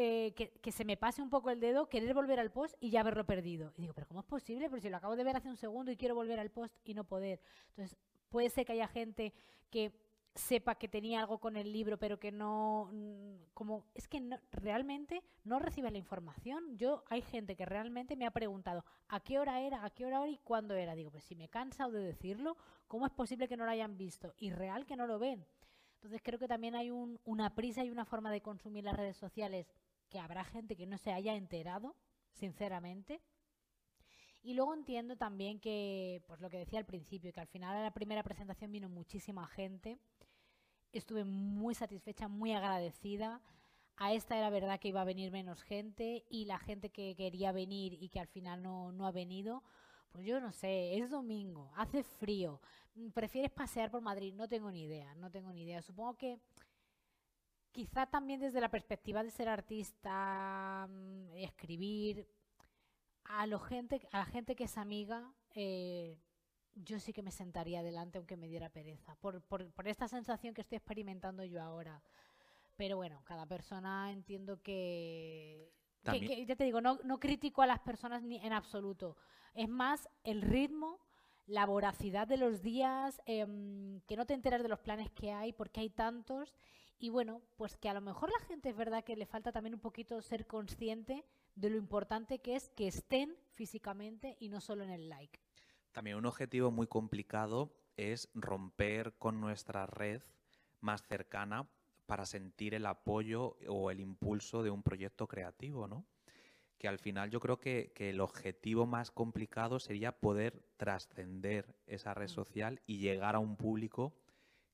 eh, 0.00 0.32
que, 0.62 0.70
se 0.70 0.84
me 0.84 0.96
pase 0.96 1.20
un 1.20 1.28
poco 1.28 1.50
el 1.50 1.58
dedo, 1.58 1.88
querer 1.88 2.14
volver 2.14 2.38
al 2.38 2.52
post 2.52 2.76
y 2.78 2.90
ya 2.90 3.00
haberlo 3.00 3.26
perdido. 3.26 3.72
Y 3.76 3.80
digo, 3.80 3.94
pero 3.94 4.06
¿cómo 4.06 4.20
es 4.20 4.26
posible? 4.26 4.70
Pero 4.70 4.80
si 4.80 4.88
lo 4.88 4.96
acabo 4.96 5.16
de 5.16 5.24
ver 5.24 5.34
hace 5.34 5.48
un 5.48 5.56
segundo 5.56 5.90
y 5.90 5.96
quiero 5.96 6.14
volver 6.14 6.38
al 6.38 6.52
post 6.52 6.72
y 6.84 6.94
no 6.94 7.02
poder. 7.02 7.40
Entonces, 7.70 7.96
puede 8.28 8.48
ser 8.48 8.64
que 8.64 8.74
haya 8.74 8.86
gente 8.86 9.34
que 9.70 9.92
sepa 10.36 10.76
que 10.76 10.86
tenía 10.86 11.18
algo 11.18 11.38
con 11.38 11.56
el 11.56 11.72
libro, 11.72 11.98
pero 11.98 12.20
que 12.20 12.30
no, 12.30 12.90
mm, 12.92 13.50
como, 13.54 13.86
es 13.92 14.06
que 14.06 14.20
no, 14.20 14.38
realmente 14.52 15.24
no 15.42 15.58
recibe 15.58 15.90
la 15.90 15.98
información. 15.98 16.76
Yo, 16.76 17.02
hay 17.08 17.22
gente 17.22 17.56
que 17.56 17.66
realmente 17.66 18.14
me 18.14 18.24
ha 18.24 18.30
preguntado 18.30 18.84
a 19.08 19.18
qué 19.18 19.40
hora 19.40 19.62
era, 19.62 19.84
a 19.84 19.90
qué 19.90 20.06
hora 20.06 20.28
y 20.28 20.38
cuándo 20.44 20.74
era. 20.74 20.94
Digo, 20.94 21.10
pues 21.10 21.24
si 21.24 21.34
me 21.34 21.46
he 21.46 21.48
cansado 21.48 21.90
de 21.90 22.04
decirlo, 22.04 22.56
¿cómo 22.86 23.04
es 23.04 23.12
posible 23.12 23.48
que 23.48 23.56
no 23.56 23.64
lo 23.64 23.72
hayan 23.72 23.98
visto? 23.98 24.32
Y 24.38 24.50
real 24.50 24.86
que 24.86 24.94
no 24.94 25.08
lo 25.08 25.18
ven. 25.18 25.44
Entonces 25.96 26.20
creo 26.22 26.38
que 26.38 26.46
también 26.46 26.76
hay 26.76 26.92
un, 26.92 27.18
una 27.24 27.56
prisa 27.56 27.82
y 27.82 27.90
una 27.90 28.04
forma 28.04 28.30
de 28.30 28.40
consumir 28.40 28.84
las 28.84 28.96
redes 28.96 29.16
sociales 29.16 29.66
que 30.08 30.18
habrá 30.18 30.44
gente 30.44 30.76
que 30.76 30.86
no 30.86 30.98
se 30.98 31.12
haya 31.12 31.34
enterado, 31.34 31.96
sinceramente. 32.32 33.20
Y 34.42 34.54
luego 34.54 34.74
entiendo 34.74 35.16
también 35.16 35.60
que, 35.60 36.22
pues 36.26 36.40
lo 36.40 36.48
que 36.48 36.58
decía 36.58 36.78
al 36.78 36.86
principio, 36.86 37.32
que 37.32 37.40
al 37.40 37.48
final 37.48 37.76
a 37.76 37.82
la 37.82 37.92
primera 37.92 38.22
presentación 38.22 38.72
vino 38.72 38.88
muchísima 38.88 39.46
gente 39.46 39.98
estuve 40.92 41.24
muy 41.24 41.74
satisfecha, 41.74 42.28
muy 42.28 42.52
agradecida. 42.52 43.40
A 43.96 44.12
esta 44.12 44.38
era 44.38 44.50
verdad 44.50 44.78
que 44.78 44.88
iba 44.88 45.00
a 45.00 45.04
venir 45.04 45.32
menos 45.32 45.62
gente 45.62 46.24
y 46.30 46.44
la 46.44 46.58
gente 46.58 46.90
que 46.90 47.16
quería 47.16 47.52
venir 47.52 47.94
y 48.00 48.08
que 48.08 48.20
al 48.20 48.28
final 48.28 48.62
no, 48.62 48.92
no 48.92 49.06
ha 49.06 49.10
venido, 49.10 49.64
pues 50.10 50.24
yo 50.24 50.40
no 50.40 50.52
sé, 50.52 50.96
es 50.96 51.10
domingo, 51.10 51.72
hace 51.76 52.04
frío, 52.04 52.60
prefieres 53.12 53.50
pasear 53.50 53.90
por 53.90 54.00
Madrid, 54.00 54.34
no 54.34 54.48
tengo 54.48 54.70
ni 54.70 54.84
idea, 54.84 55.14
no 55.16 55.30
tengo 55.30 55.52
ni 55.52 55.62
idea. 55.62 55.82
Supongo 55.82 56.16
que 56.16 56.38
quizá 57.72 58.06
también 58.06 58.40
desde 58.40 58.60
la 58.60 58.70
perspectiva 58.70 59.22
de 59.22 59.30
ser 59.30 59.48
artista, 59.48 60.86
mm, 60.88 61.36
escribir, 61.36 62.28
a, 63.24 63.46
lo 63.46 63.58
gente, 63.58 64.00
a 64.12 64.18
la 64.18 64.24
gente 64.24 64.56
que 64.56 64.64
es 64.64 64.78
amiga, 64.78 65.32
eh, 65.54 66.18
yo 66.74 66.98
sí 66.98 67.12
que 67.12 67.22
me 67.22 67.30
sentaría 67.30 67.80
adelante 67.80 68.18
aunque 68.18 68.36
me 68.36 68.48
diera 68.48 68.70
pereza, 68.70 69.14
por, 69.16 69.42
por, 69.42 69.70
por, 69.72 69.88
esta 69.88 70.08
sensación 70.08 70.54
que 70.54 70.62
estoy 70.62 70.76
experimentando 70.76 71.44
yo 71.44 71.62
ahora. 71.62 72.02
Pero 72.76 72.96
bueno, 72.96 73.22
cada 73.24 73.46
persona 73.46 74.12
entiendo 74.12 74.62
que... 74.62 75.72
que, 76.04 76.20
que 76.20 76.46
ya 76.46 76.56
te 76.56 76.64
digo, 76.64 76.80
no, 76.80 76.98
no 77.04 77.18
critico 77.18 77.62
a 77.62 77.66
las 77.66 77.80
personas 77.80 78.22
ni 78.22 78.36
en 78.44 78.52
absoluto. 78.52 79.16
Es 79.54 79.68
más 79.68 80.08
el 80.22 80.42
ritmo, 80.42 81.00
la 81.46 81.66
voracidad 81.66 82.28
de 82.28 82.36
los 82.36 82.62
días, 82.62 83.20
eh, 83.26 83.44
que 84.06 84.16
no 84.16 84.26
te 84.26 84.34
enteras 84.34 84.62
de 84.62 84.68
los 84.68 84.78
planes 84.78 85.10
que 85.10 85.32
hay, 85.32 85.52
porque 85.52 85.80
hay 85.80 85.90
tantos. 85.90 86.54
Y 86.98 87.10
bueno, 87.10 87.42
pues 87.56 87.76
que 87.76 87.88
a 87.88 87.94
lo 87.94 88.00
mejor 88.00 88.30
la 88.30 88.44
gente 88.46 88.70
es 88.70 88.76
verdad 88.76 89.04
que 89.04 89.16
le 89.16 89.26
falta 89.26 89.52
también 89.52 89.74
un 89.74 89.80
poquito 89.80 90.20
ser 90.20 90.46
consciente 90.46 91.24
de 91.54 91.70
lo 91.70 91.76
importante 91.76 92.40
que 92.40 92.56
es 92.56 92.68
que 92.70 92.88
estén 92.88 93.36
físicamente 93.52 94.36
y 94.40 94.48
no 94.48 94.60
solo 94.60 94.82
en 94.82 94.90
el 94.90 95.08
like. 95.08 95.38
También 95.92 96.16
un 96.16 96.26
objetivo 96.26 96.70
muy 96.70 96.86
complicado 96.86 97.72
es 97.96 98.28
romper 98.34 99.14
con 99.18 99.40
nuestra 99.40 99.86
red 99.86 100.22
más 100.80 101.02
cercana 101.02 101.68
para 102.06 102.26
sentir 102.26 102.74
el 102.74 102.86
apoyo 102.86 103.56
o 103.68 103.90
el 103.90 104.00
impulso 104.00 104.62
de 104.62 104.70
un 104.70 104.82
proyecto 104.82 105.26
creativo, 105.26 105.86
¿no? 105.86 106.04
Que 106.78 106.88
al 106.88 106.98
final 106.98 107.30
yo 107.30 107.40
creo 107.40 107.58
que, 107.58 107.92
que 107.94 108.10
el 108.10 108.20
objetivo 108.20 108.86
más 108.86 109.10
complicado 109.10 109.78
sería 109.78 110.12
poder 110.12 110.62
trascender 110.76 111.76
esa 111.86 112.14
red 112.14 112.26
mm. 112.26 112.34
social 112.34 112.80
y 112.86 112.98
llegar 112.98 113.34
a 113.34 113.40
un 113.40 113.56
público 113.56 114.14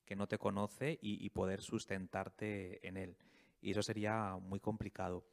que 0.05 0.15
no 0.15 0.27
te 0.27 0.37
conoce 0.37 0.97
y, 1.01 1.29
poder 1.29 1.61
sustentarte 1.61 2.87
en 2.87 2.97
él. 2.97 3.17
Y 3.61 3.71
eso 3.71 3.81
sería 3.81 4.37
muy 4.39 4.59
complicado. 4.59 5.25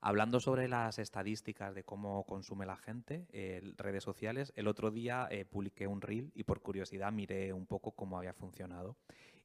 Hablando 0.00 0.40
sobre 0.40 0.68
las 0.68 0.98
estadísticas 0.98 1.74
de 1.74 1.84
cómo 1.84 2.24
consume 2.26 2.66
la 2.66 2.76
gente, 2.76 3.26
eh, 3.30 3.62
redes 3.76 4.04
sociales, 4.04 4.52
el 4.56 4.66
otro 4.68 4.90
día 4.90 5.28
eh, 5.30 5.44
publiqué 5.44 5.86
un 5.86 6.00
reel 6.00 6.30
y 6.34 6.44
por 6.44 6.60
curiosidad 6.60 7.12
miré 7.12 7.52
un 7.52 7.66
poco 7.66 7.92
cómo 7.92 8.18
había 8.18 8.34
funcionado. 8.34 8.96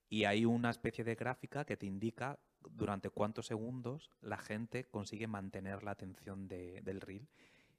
Y 0.09 0.25
hay 0.25 0.43
una 0.45 0.69
especie 0.69 1.03
de 1.03 1.15
gráfica 1.15 1.65
que 1.65 1.77
te 1.77 1.85
indica 1.85 2.39
durante 2.71 3.09
cuántos 3.09 3.45
segundos 3.45 4.09
la 4.21 4.37
gente 4.37 4.85
consigue 4.85 5.27
mantener 5.27 5.83
la 5.83 5.91
atención 5.91 6.47
de, 6.47 6.81
del 6.81 6.99
reel. 6.99 7.29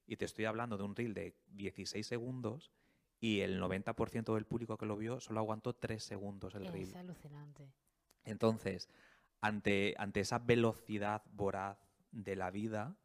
Y 0.06 0.16
te 0.16 0.24
estoy 0.24 0.46
hablando 0.46 0.76
de 0.76 0.84
un 0.84 0.96
reel 0.96 1.14
de 1.14 1.34
16 1.48 2.06
segundos 2.06 2.72
y 3.20 3.40
el 3.40 3.60
90% 3.60 4.34
del 4.34 4.46
público 4.46 4.78
que 4.78 4.86
lo 4.86 4.96
vio 4.96 5.20
solo 5.20 5.40
aguantó 5.40 5.74
3 5.74 6.02
segundos 6.02 6.54
el 6.54 6.66
es 6.66 6.72
reel. 6.72 6.88
Es 6.88 6.96
alucinante. 6.96 7.70
Entonces, 8.24 8.88
ante, 9.40 9.94
ante 9.98 10.20
esa 10.20 10.38
velocidad 10.38 11.22
voraz 11.32 11.78
de 12.10 12.34
la 12.36 12.50
vida, 12.50 12.96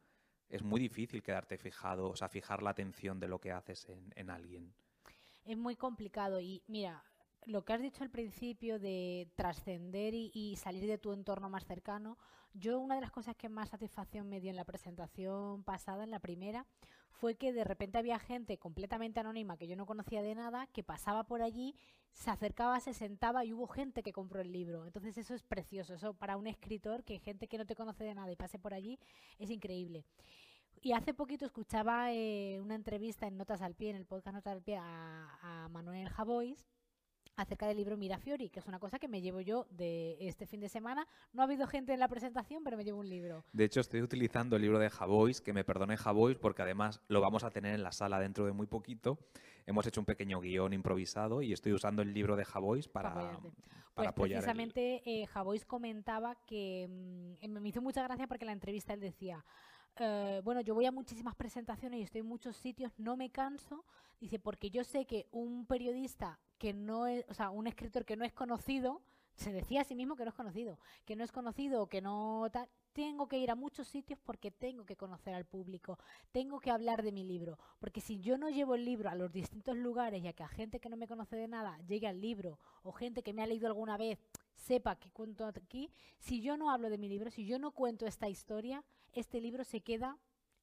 es 0.48 0.62
muy 0.62 0.80
difícil 0.80 1.22
quedarte 1.22 1.58
fijado, 1.58 2.08
o 2.08 2.16
sea, 2.16 2.28
fijar 2.28 2.62
la 2.62 2.70
atención 2.70 3.20
de 3.20 3.28
lo 3.28 3.40
que 3.40 3.52
haces 3.52 3.88
en, 3.88 4.12
en 4.16 4.30
alguien. 4.30 4.74
Es 5.44 5.56
muy 5.56 5.76
complicado 5.76 6.40
y 6.40 6.62
mira, 6.66 7.04
lo 7.44 7.64
que 7.64 7.72
has 7.72 7.80
dicho 7.80 8.02
al 8.02 8.10
principio 8.10 8.78
de 8.78 9.30
trascender 9.36 10.14
y, 10.14 10.30
y, 10.34 10.56
salir 10.56 10.86
de 10.86 10.98
tu 10.98 11.12
entorno 11.12 11.48
más 11.48 11.64
cercano, 11.64 12.18
yo 12.54 12.78
una 12.80 12.94
de 12.94 13.00
las 13.00 13.12
cosas 13.12 13.36
que 13.36 13.48
más 13.48 13.68
satisfacción 13.68 14.28
me 14.28 14.40
dio 14.40 14.50
en 14.50 14.56
la 14.56 14.64
presentación 14.64 15.62
pasada, 15.62 16.04
en 16.04 16.10
la 16.10 16.20
primera, 16.20 16.66
fue 17.18 17.34
que 17.34 17.52
de 17.52 17.64
repente 17.64 17.98
había 17.98 18.18
gente 18.18 18.58
completamente 18.58 19.20
anónima 19.20 19.56
que 19.56 19.66
yo 19.66 19.76
no 19.76 19.86
conocía 19.86 20.22
de 20.22 20.34
nada, 20.34 20.66
que 20.68 20.82
pasaba 20.82 21.24
por 21.24 21.42
allí, 21.42 21.74
se 22.12 22.30
acercaba, 22.30 22.78
se 22.80 22.94
sentaba 22.94 23.44
y 23.44 23.52
hubo 23.52 23.66
gente 23.66 24.02
que 24.02 24.12
compró 24.12 24.40
el 24.40 24.52
libro. 24.52 24.86
Entonces 24.86 25.18
eso 25.18 25.34
es 25.34 25.42
precioso, 25.42 25.94
eso 25.94 26.14
para 26.14 26.36
un 26.36 26.46
escritor, 26.46 27.04
que 27.04 27.18
gente 27.18 27.48
que 27.48 27.58
no 27.58 27.66
te 27.66 27.74
conoce 27.74 28.04
de 28.04 28.14
nada 28.14 28.30
y 28.30 28.36
pase 28.36 28.58
por 28.58 28.74
allí, 28.74 28.98
es 29.38 29.50
increíble. 29.50 30.04
Y 30.82 30.92
hace 30.92 31.14
poquito 31.14 31.46
escuchaba 31.46 32.12
eh, 32.12 32.60
una 32.60 32.74
entrevista 32.74 33.26
en 33.26 33.36
Notas 33.36 33.62
al 33.62 33.74
Pie, 33.74 33.90
en 33.90 33.96
el 33.96 34.06
podcast 34.06 34.34
Notas 34.34 34.52
al 34.52 34.62
Pie, 34.62 34.76
a, 34.76 35.38
a 35.42 35.68
Manuel 35.68 36.08
Javois, 36.08 36.66
acerca 37.36 37.66
del 37.66 37.76
libro 37.76 37.96
Mirafiori, 37.96 38.48
que 38.48 38.60
es 38.60 38.66
una 38.66 38.78
cosa 38.78 38.98
que 38.98 39.08
me 39.08 39.20
llevo 39.20 39.40
yo 39.40 39.66
de 39.70 40.16
este 40.20 40.46
fin 40.46 40.60
de 40.60 40.68
semana. 40.68 41.06
No 41.32 41.42
ha 41.42 41.44
habido 41.44 41.66
gente 41.66 41.92
en 41.92 42.00
la 42.00 42.08
presentación, 42.08 42.64
pero 42.64 42.76
me 42.76 42.84
llevo 42.84 43.00
un 43.00 43.08
libro. 43.08 43.44
De 43.52 43.64
hecho, 43.64 43.80
estoy 43.80 44.02
utilizando 44.02 44.56
el 44.56 44.62
libro 44.62 44.78
de 44.78 44.90
Javois, 44.90 45.40
que 45.40 45.52
me 45.52 45.64
perdone 45.64 45.96
Javois, 45.96 46.38
porque 46.38 46.62
además 46.62 47.00
lo 47.08 47.20
vamos 47.20 47.44
a 47.44 47.50
tener 47.50 47.74
en 47.74 47.82
la 47.82 47.92
sala 47.92 48.18
dentro 48.18 48.46
de 48.46 48.52
muy 48.52 48.66
poquito. 48.66 49.18
Hemos 49.66 49.86
hecho 49.86 50.00
un 50.00 50.06
pequeño 50.06 50.40
guion 50.40 50.72
improvisado 50.72 51.42
y 51.42 51.52
estoy 51.52 51.72
usando 51.72 52.02
el 52.02 52.14
libro 52.14 52.36
de 52.36 52.44
Javois 52.44 52.88
para, 52.88 53.14
para, 53.14 53.40
pues 53.94 54.08
apoyar. 54.08 54.38
Precisamente 54.40 55.02
eh, 55.04 55.26
Javois 55.26 55.64
comentaba 55.64 56.36
que 56.46 57.36
mm, 57.40 57.48
me 57.48 57.68
hizo 57.68 57.82
mucha 57.82 58.02
gracia 58.02 58.26
porque 58.26 58.44
en 58.44 58.48
la 58.48 58.52
entrevista 58.52 58.92
él 58.92 59.00
decía, 59.00 59.44
eh, 59.98 60.40
bueno, 60.44 60.60
yo 60.60 60.74
voy 60.74 60.86
a 60.86 60.92
muchísimas 60.92 61.34
presentaciones 61.34 62.00
y 62.00 62.02
estoy 62.02 62.20
en 62.20 62.26
muchos 62.26 62.56
sitios, 62.56 62.92
no 62.98 63.16
me 63.16 63.30
canso, 63.30 63.84
dice, 64.20 64.38
porque 64.38 64.70
yo 64.70 64.84
sé 64.84 65.06
que 65.06 65.26
un 65.30 65.66
periodista 65.66 66.38
que 66.58 66.72
no 66.72 67.06
es, 67.06 67.24
o 67.28 67.34
sea, 67.34 67.50
un 67.50 67.66
escritor 67.66 68.04
que 68.04 68.16
no 68.16 68.24
es 68.24 68.32
conocido, 68.32 69.02
se 69.34 69.52
decía 69.52 69.82
a 69.82 69.84
sí 69.84 69.94
mismo 69.94 70.16
que 70.16 70.24
no 70.24 70.30
es 70.30 70.34
conocido, 70.34 70.78
que 71.04 71.14
no 71.14 71.22
es 71.22 71.30
conocido, 71.30 71.88
que 71.88 72.00
no 72.00 72.48
tal, 72.50 72.68
tengo 72.92 73.28
que 73.28 73.38
ir 73.38 73.50
a 73.50 73.54
muchos 73.54 73.86
sitios 73.86 74.18
porque 74.24 74.50
tengo 74.50 74.86
que 74.86 74.96
conocer 74.96 75.34
al 75.34 75.44
público, 75.44 75.98
tengo 76.32 76.60
que 76.60 76.70
hablar 76.70 77.02
de 77.02 77.12
mi 77.12 77.24
libro, 77.24 77.58
porque 77.78 78.00
si 78.00 78.18
yo 78.20 78.38
no 78.38 78.48
llevo 78.48 78.74
el 78.74 78.84
libro 78.86 79.10
a 79.10 79.14
los 79.14 79.32
distintos 79.32 79.76
lugares 79.76 80.22
y 80.22 80.28
a 80.28 80.32
que 80.32 80.42
a 80.42 80.48
gente 80.48 80.80
que 80.80 80.88
no 80.88 80.96
me 80.96 81.06
conoce 81.06 81.36
de 81.36 81.48
nada 81.48 81.78
llegue 81.86 82.06
al 82.06 82.20
libro 82.20 82.58
o 82.82 82.92
gente 82.92 83.22
que 83.22 83.34
me 83.34 83.42
ha 83.42 83.46
leído 83.46 83.66
alguna 83.66 83.98
vez 83.98 84.18
sepa 84.54 84.96
que 84.96 85.10
cuento 85.10 85.44
aquí, 85.44 85.92
si 86.18 86.40
yo 86.40 86.56
no 86.56 86.70
hablo 86.70 86.88
de 86.88 86.98
mi 86.98 87.08
libro, 87.08 87.30
si 87.30 87.44
yo 87.44 87.58
no 87.58 87.72
cuento 87.72 88.06
esta 88.06 88.28
historia, 88.28 88.82
este 89.20 89.40
libro 89.40 89.64
se 89.64 89.80
queda 89.80 90.18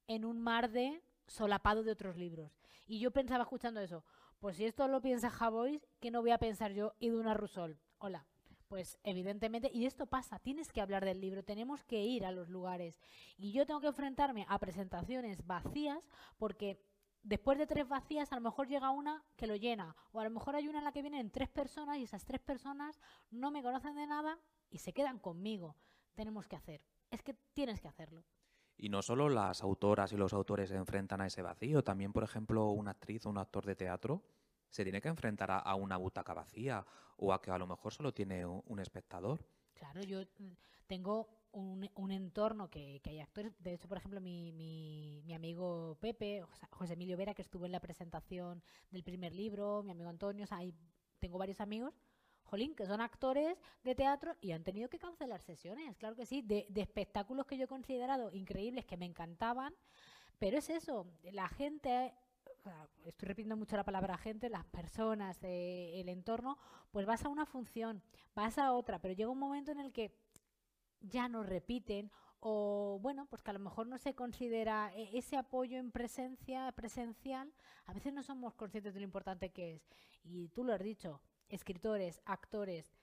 en 0.08 0.26
un 0.26 0.40
mar 0.40 0.72
de 0.72 1.02
solapado 1.28 1.84
de 1.84 1.92
otros 1.92 2.18
libros. 2.18 2.60
Y 2.86 3.00
yo 3.00 3.12
pensaba 3.12 3.44
escuchando 3.44 3.80
eso, 3.80 4.04
pues 4.40 4.58
si 4.58 4.66
esto 4.66 4.88
lo 4.88 5.02
piensa 5.02 5.30
Javois, 5.30 5.82
¿qué 6.00 6.12
no 6.12 6.22
voy 6.22 6.32
a 6.32 6.38
pensar 6.38 6.74
yo, 6.74 6.94
Iduna 7.00 7.34
Rusol? 7.34 7.80
Hola. 7.98 8.28
Pues 8.68 8.98
evidentemente, 9.04 9.70
y 9.72 9.86
esto 9.86 10.08
pasa, 10.08 10.40
tienes 10.40 10.72
que 10.72 10.82
hablar 10.82 11.06
del 11.06 11.22
libro, 11.22 11.44
tenemos 11.44 11.84
que 11.84 12.04
ir 12.04 12.26
a 12.26 12.32
los 12.32 12.50
lugares. 12.50 13.00
Y 13.38 13.52
yo 13.52 13.68
tengo 13.68 13.80
que 13.80 13.88
enfrentarme 13.88 14.48
a 14.50 14.58
presentaciones 14.58 15.46
vacías 15.46 16.00
porque 16.40 16.84
después 17.22 17.58
de 17.58 17.68
tres 17.68 17.88
vacías 17.88 18.32
a 18.32 18.36
lo 18.36 18.42
mejor 18.42 18.68
llega 18.68 18.90
una 18.90 19.24
que 19.36 19.46
lo 19.46 19.56
llena. 19.56 19.96
O 20.12 20.20
a 20.20 20.24
lo 20.24 20.32
mejor 20.32 20.56
hay 20.56 20.68
una 20.68 20.80
en 20.80 20.86
la 20.86 20.92
que 20.92 21.04
vienen 21.04 21.30
tres 21.30 21.50
personas 21.50 21.98
y 22.00 22.04
esas 22.04 22.26
tres 22.26 22.42
personas 22.42 23.00
no 23.30 23.52
me 23.52 23.62
conocen 23.62 23.96
de 23.96 24.08
nada 24.08 24.40
y 24.72 24.80
se 24.80 24.92
quedan 24.92 25.20
conmigo. 25.20 25.76
Tenemos 26.16 26.48
que 26.48 26.56
hacer. 26.56 26.82
Es 27.12 27.22
que 27.22 27.36
tienes 27.54 27.80
que 27.80 27.88
hacerlo. 27.88 28.24
Y 28.78 28.90
no 28.90 29.02
solo 29.02 29.30
las 29.30 29.62
autoras 29.62 30.12
y 30.14 30.18
los 30.18 30.34
autores 30.34 30.70
se 30.70 30.76
enfrentan 30.76 31.22
a 31.22 31.28
ese 31.28 31.42
vacío, 31.42 31.84
también, 31.84 32.12
por 32.12 32.24
ejemplo, 32.24 32.70
una 32.70 32.92
actriz 32.92 33.26
o 33.26 33.30
un 33.30 33.38
actor 33.38 33.66
de 33.66 33.76
teatro 33.76 34.24
se 34.70 34.84
tiene 34.84 35.02
que 35.02 35.08
enfrentar 35.08 35.52
a, 35.52 35.76
una 35.76 35.98
butaca 35.98 36.34
vacía 36.34 36.84
o 37.18 37.32
a 37.32 37.42
que 37.42 37.52
a 37.52 37.60
lo 37.60 37.68
mejor 37.68 37.94
solo 37.94 38.12
tiene 38.12 38.44
un, 38.44 38.80
espectador. 38.80 39.46
Claro, 39.76 40.02
yo 40.02 40.22
mm, 40.22 40.52
tengo 40.88 41.28
un, 41.52 42.12
entorno 42.12 42.72
que, 42.72 43.00
hay 43.06 43.20
actores. 43.20 43.54
De 43.60 43.76
hecho, 43.76 43.88
por 43.88 44.00
ejemplo, 44.00 44.20
mi, 44.20 44.52
mi, 44.52 45.22
mi, 45.26 45.34
amigo 45.36 45.96
Pepe, 46.02 46.44
José 46.72 46.94
Emilio 46.94 47.18
Vera, 47.18 47.36
que 47.36 47.44
estuvo 47.44 47.68
en 47.68 47.72
la 47.72 47.80
presentación 47.80 48.64
del 48.90 49.04
primer 49.04 49.36
libro, 49.36 49.84
mi 49.84 49.92
amigo 49.92 50.10
Antonio, 50.10 50.48
sea, 50.48 50.58
tengo 51.20 51.38
varios 51.38 51.62
amigos 51.62 51.94
que 52.76 52.86
son 52.86 53.02
actores 53.02 53.58
de 53.84 53.96
teatro 53.96 54.36
y 54.40 54.52
han 54.52 54.64
tenido 54.64 54.88
que 54.88 55.00
cancelar 55.00 55.42
sesiones, 55.42 55.98
claro 55.98 56.16
que 56.16 56.28
sí, 56.28 56.44
de, 56.44 56.68
espectáculos 56.76 57.48
que 57.48 57.58
yo 57.58 57.66
he 57.66 57.68
considerado 57.68 58.32
increíbles, 58.32 58.86
que 58.86 58.96
me 58.96 59.06
encantaban, 59.06 59.74
pero 60.38 60.60
es 60.60 60.70
eso, 60.70 61.08
la 61.32 61.48
gente 61.48 62.14
estoy 63.06 63.28
repitiendo 63.28 63.58
mucho 63.58 63.76
la 63.76 63.84
palabra 63.84 64.20
gente, 64.20 64.50
las 64.50 64.66
personas, 64.66 65.40
el 65.42 66.08
entorno, 66.10 66.60
pues 66.92 67.08
vas 67.08 67.26
a 67.26 67.30
una 67.30 67.48
función, 67.48 68.04
vas 68.36 68.60
a 68.60 68.72
otra, 68.72 69.00
pero 69.00 69.16
llega 69.16 69.32
un 69.32 69.40
momento 69.40 69.72
en 69.72 69.80
el 69.80 69.92
que 69.92 70.16
ya 71.02 71.28
no 71.28 71.42
repiten 71.42 72.12
o 72.40 73.00
bueno, 73.02 73.26
pues 73.30 73.42
que 73.42 73.50
a 73.50 73.54
lo 73.54 73.60
mejor 73.60 73.88
no 73.88 73.98
se 73.98 74.14
considera 74.14 74.92
e, 74.96 75.18
ese 75.18 75.38
apoyo 75.38 75.80
en 75.80 75.92
presencia, 75.92 76.72
presencial, 76.74 77.52
a 77.86 77.94
veces 77.94 78.14
no 78.14 78.22
somos 78.22 78.54
conscientes 78.54 78.94
de 78.94 79.00
lo 79.00 79.06
importante 79.06 79.50
que 79.50 79.76
es. 79.76 79.88
Y 80.24 80.50
tú 80.50 80.64
lo 80.64 80.74
has 80.74 80.84
dicho, 80.84 81.20
escritores, 81.54 82.22
actores, 82.26 82.94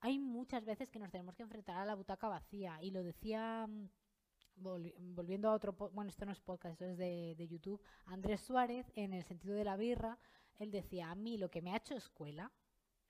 hay 0.00 0.18
muchas 0.18 0.64
veces 0.64 0.88
que 0.88 0.98
nos 0.98 1.10
tenemos 1.10 1.34
que 1.34 1.42
enfrentar 1.42 1.76
a 1.76 1.84
la 1.84 1.94
butaca 1.94 2.28
vacía. 2.28 2.78
Y 2.82 2.90
lo 2.90 3.02
decía, 3.02 3.66
mm, 3.66 3.88
volviendo 4.56 5.48
a 5.48 5.54
otro, 5.54 5.72
bueno, 5.92 6.10
esto 6.10 6.26
no 6.26 6.32
es 6.32 6.40
podcast, 6.40 6.72
esto 6.72 6.86
es 6.86 6.98
de, 6.98 7.34
de, 7.36 7.48
YouTube, 7.48 7.82
Andrés 8.06 8.40
Suárez, 8.40 8.90
en 8.94 9.12
el 9.12 9.24
sentido 9.24 9.54
de 9.54 9.64
la 9.64 9.76
birra, 9.76 10.18
él 10.58 10.70
decía, 10.70 11.10
a 11.10 11.14
mí 11.14 11.38
lo 11.38 11.50
que 11.50 11.62
me 11.62 11.72
ha 11.72 11.76
hecho 11.76 11.94
escuela, 11.94 12.52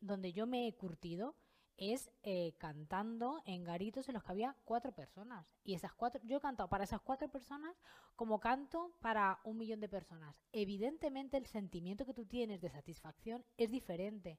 donde 0.01 0.33
yo 0.33 0.47
me 0.47 0.69
he 0.69 0.75
curtido, 0.75 1.35
es 1.81 2.11
eh, 2.23 2.53
cantando 2.59 3.41
en 3.47 3.65
garitos 3.65 4.07
en 4.09 4.15
los 4.15 4.23
que 4.23 4.33
había 4.33 4.55
cuatro 4.65 4.93
personas. 4.93 5.57
Y 5.65 5.75
esas 5.75 5.95
cuatro, 5.95 6.21
yo 6.25 6.37
he 6.37 6.41
cantado 6.41 6.69
para 6.69 6.85
esas 6.85 7.01
cuatro 7.01 7.29
personas 7.31 7.75
como 8.17 8.39
canto 8.39 8.93
para 9.01 9.41
un 9.45 9.57
millón 9.57 9.81
de 9.81 9.89
personas. 9.89 10.37
Evidentemente 10.53 11.39
el 11.39 11.47
sentimiento 11.47 12.05
que 12.05 12.13
tú 12.13 12.27
tienes 12.27 12.61
de 12.61 12.69
satisfacción 12.69 13.47
es 13.57 13.71
diferente 13.71 14.39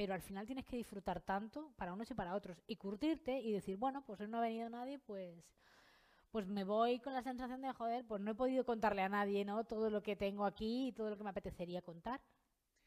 pero 0.00 0.14
al 0.14 0.22
final 0.22 0.46
tienes 0.46 0.64
que 0.64 0.76
disfrutar 0.76 1.20
tanto 1.20 1.74
para 1.76 1.92
unos 1.92 2.10
y 2.10 2.14
para 2.14 2.34
otros 2.34 2.56
y 2.66 2.76
curtirte 2.76 3.38
y 3.38 3.52
decir, 3.52 3.76
bueno, 3.76 4.02
pues 4.06 4.18
hoy 4.22 4.28
no 4.28 4.38
ha 4.38 4.40
venido 4.40 4.70
nadie, 4.70 4.98
pues 4.98 5.44
pues 6.30 6.46
me 6.46 6.64
voy 6.64 7.00
con 7.00 7.12
la 7.12 7.22
sensación 7.22 7.60
de 7.60 7.70
joder, 7.74 8.06
pues 8.06 8.22
no 8.22 8.30
he 8.30 8.34
podido 8.34 8.64
contarle 8.64 9.02
a 9.02 9.10
nadie, 9.10 9.44
¿no? 9.44 9.64
Todo 9.64 9.90
lo 9.90 10.02
que 10.02 10.16
tengo 10.16 10.46
aquí 10.46 10.88
y 10.88 10.92
todo 10.92 11.10
lo 11.10 11.18
que 11.18 11.24
me 11.24 11.28
apetecería 11.28 11.82
contar. 11.82 12.22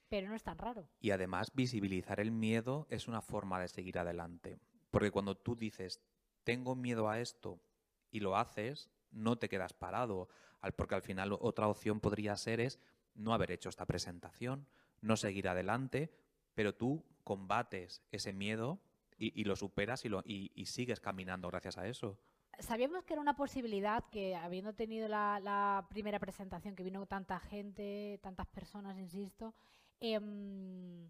Pero 0.10 0.28
no 0.28 0.34
es 0.34 0.42
tan 0.42 0.58
raro. 0.58 0.90
Y 1.02 1.12
además 1.12 1.52
visibilizar 1.54 2.20
el 2.20 2.32
miedo 2.32 2.88
es 2.90 3.08
una 3.08 3.22
forma 3.22 3.60
de 3.62 3.68
seguir 3.68 4.00
adelante, 4.00 4.58
porque 4.90 5.12
cuando 5.12 5.38
tú 5.38 5.56
dices, 5.56 6.02
"Tengo 6.44 6.76
miedo 6.76 7.10
a 7.10 7.20
esto" 7.20 7.62
y 8.10 8.22
lo 8.22 8.38
haces, 8.38 8.90
no 9.12 9.38
te 9.38 9.50
quedas 9.50 9.74
parado, 9.74 10.30
porque 10.76 10.96
al 10.96 11.04
final 11.04 11.38
otra 11.40 11.68
opción 11.68 12.00
podría 12.00 12.36
ser 12.38 12.60
es 12.60 12.80
no 13.14 13.36
haber 13.36 13.52
hecho 13.52 13.70
esta 13.70 13.86
presentación, 13.86 14.68
no 15.00 15.16
seguir 15.16 15.48
adelante, 15.48 16.23
pero 16.54 16.76
tú 16.76 17.04
combates 17.24 18.02
ese 18.12 18.34
miedo 18.34 18.80
y, 19.18 19.44
lo 19.46 19.56
superas 19.56 20.04
y, 20.06 20.66
sigues 20.66 21.00
caminando 21.00 21.48
gracias 21.50 21.78
a 21.78 21.88
eso. 21.88 22.18
Sabíamos 22.60 23.04
que 23.04 23.14
era 23.14 23.22
una 23.22 23.36
posibilidad 23.36 24.04
que, 24.12 24.36
habiendo 24.36 24.74
tenido 24.74 25.08
la, 25.08 25.86
primera 25.90 26.20
presentación, 26.20 26.76
que 26.76 26.84
vino 26.84 27.06
tanta 27.06 27.40
gente, 27.40 28.20
tantas 28.22 28.48
personas, 28.48 28.98
insisto, 28.98 29.54
em, 30.00 31.08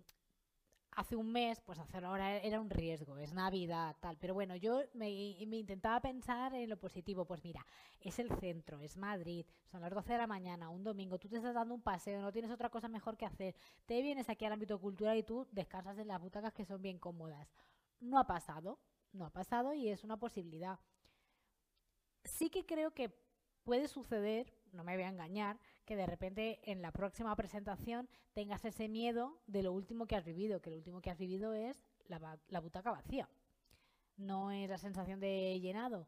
hace 0.96 1.16
un 1.16 1.32
mes, 1.32 1.62
pues 1.62 1.80
hacerlo 1.80 2.10
ahora 2.10 2.38
era 2.38 2.60
un 2.60 2.70
riesgo, 2.70 3.18
es 3.18 3.34
Navidad, 3.34 3.96
tal. 4.00 4.18
Pero 4.18 4.34
bueno, 4.34 4.56
yo 4.56 4.82
me, 4.94 5.10
intentaba 5.10 6.00
pensar 6.02 6.54
en 6.54 6.70
lo 6.70 6.78
positivo. 6.78 7.26
Pues 7.26 7.44
mira, 7.44 7.66
es 8.02 8.20
el 8.20 8.30
centro, 8.40 8.82
es 8.82 8.98
Madrid, 8.98 9.46
son 9.72 9.82
las 9.82 9.94
12 9.94 10.14
de 10.14 10.20
la 10.20 10.28
mañana, 10.28 10.70
un 10.70 10.84
domingo, 10.84 11.18
tú 11.18 11.28
te 11.28 11.38
estás 11.38 11.54
dando 11.54 11.74
un 11.74 11.82
paseo, 11.82 12.22
no 12.22 12.32
tienes 12.32 12.52
otra 12.52 12.70
cosa 12.70 12.88
mejor 12.88 13.18
que 13.18 13.26
hacer. 13.26 13.56
Te 13.86 14.02
vienes 14.02 14.30
aquí 14.30 14.46
al 14.46 14.54
ámbito 14.54 14.80
cultural 14.80 15.18
y 15.18 15.24
tú 15.24 15.48
descansas 15.52 15.98
en 15.98 16.08
las 16.08 16.22
butacas 16.22 16.54
que 16.54 16.66
son 16.66 16.82
bien 16.82 17.00
cómodas. 17.00 17.54
No 18.00 18.20
ha 18.20 18.28
pasado, 18.28 18.80
no 19.12 19.26
ha 19.26 19.30
pasado 19.32 19.74
y 19.74 19.90
es 19.90 20.04
una 20.04 20.18
posibilidad. 20.18 20.80
Sí 22.24 22.50
que 22.50 22.66
creo 22.66 22.94
que 22.94 23.14
puede 23.64 23.88
suceder, 23.88 24.54
no 24.72 24.84
me 24.84 24.96
voy 24.96 25.04
a 25.04 25.10
engañar, 25.10 25.60
que 25.86 25.96
de 25.96 26.06
repente 26.06 26.60
en 26.64 26.82
la 26.82 26.92
próxima 26.92 27.36
presentación 27.36 28.10
tengas 28.34 28.66
ese 28.66 28.88
miedo 28.88 29.42
de 29.48 29.64
lo 29.64 29.74
último 29.74 30.06
que 30.08 30.16
has 30.16 30.26
vivido, 30.26 30.62
que 30.62 30.70
lo 30.70 30.78
último 30.78 31.02
que 31.02 31.10
has 31.10 31.18
vivido 31.18 31.54
es 31.54 31.84
la, 32.08 32.62
butaca 32.62 32.92
vacía. 32.92 33.30
No 34.18 34.52
es 34.52 34.70
la 34.70 34.78
sensación 34.78 35.20
de 35.20 35.60
llenado. 35.60 36.08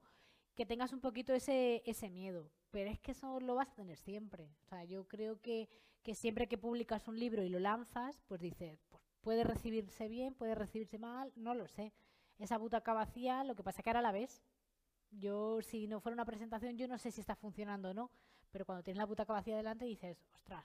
Que 0.56 0.66
tengas 0.66 0.94
un 0.94 1.02
poquito 1.02 1.34
ese, 1.34 1.84
ese 1.86 2.10
miedo, 2.10 2.50
pero 2.72 2.90
es 2.90 3.00
que 3.00 3.12
eso 3.12 3.40
lo 3.40 3.56
vas 3.56 3.70
a 3.70 3.76
tener 3.76 3.98
siempre. 3.98 4.50
O 4.62 4.66
sea, 4.66 4.86
yo 4.86 5.08
creo 5.08 5.42
que, 5.42 5.68
que 6.02 6.16
siempre 6.16 6.48
que 6.48 6.58
publicas 6.58 7.08
un 7.08 7.20
libro 7.20 7.44
y 7.44 7.50
lo 7.50 7.60
lanzas, 7.60 8.22
pues 8.28 8.40
dices, 8.40 8.86
pues 8.90 9.04
puede 9.20 9.44
recibirse 9.44 10.08
bien, 10.08 10.34
puede 10.34 10.56
recibirse 10.56 10.98
mal, 10.98 11.34
no 11.36 11.56
lo 11.56 11.68
sé. 11.68 11.94
Esa 12.38 12.58
butaca 12.58 12.94
vacía, 12.94 13.44
lo 13.44 13.56
que 13.56 13.64
pasa 13.64 13.82
que 13.82 13.90
ahora 13.90 14.02
la 14.02 14.12
ves. 14.12 14.44
Yo, 15.12 15.62
si 15.62 15.88
no 15.88 16.00
fuera 16.00 16.14
una 16.14 16.26
presentación, 16.26 16.78
yo 16.78 16.88
no 16.88 16.98
sé 16.98 17.12
si 17.12 17.22
está 17.22 17.36
funcionando 17.36 17.90
o 17.90 17.94
no, 17.94 18.12
pero 18.56 18.66
cuando 18.66 18.84
tienes 18.84 19.00
la 19.00 19.06
butaca 19.06 19.34
vacía 19.34 19.58
delante 19.58 19.84
dices, 19.84 20.18
ostras, 20.34 20.64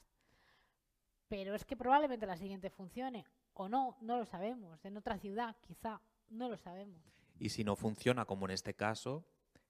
pero 1.27 1.57
es 1.57 1.65
que 1.65 1.77
probablemente 1.77 2.25
la 2.25 2.37
siguiente 2.37 2.71
funcione, 2.71 3.27
o 3.53 3.69
no, 3.69 3.97
no 4.01 4.17
lo 4.17 4.25
sabemos, 4.25 4.85
en 4.85 4.97
otra 4.97 5.19
ciudad 5.19 5.57
quizá, 5.61 6.01
no 6.29 6.49
lo 6.49 6.57
sabemos. 6.57 7.03
Y 7.41 7.49
si 7.49 7.65
no 7.65 7.75
funciona 7.75 8.27
como 8.27 8.45
en 8.47 8.53
este 8.53 8.75
caso, 8.75 9.25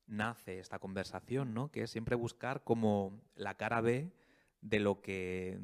nace 0.06 0.58
esta 0.58 0.78
conversación, 0.78 1.54
¿no? 1.54 1.70
Que 1.70 1.84
es 1.84 1.90
siempre 1.90 2.14
buscar 2.14 2.62
como 2.62 3.22
la 3.36 3.54
cara 3.54 3.80
B 3.80 4.12
de 4.60 4.80
lo 4.80 5.00
que 5.00 5.58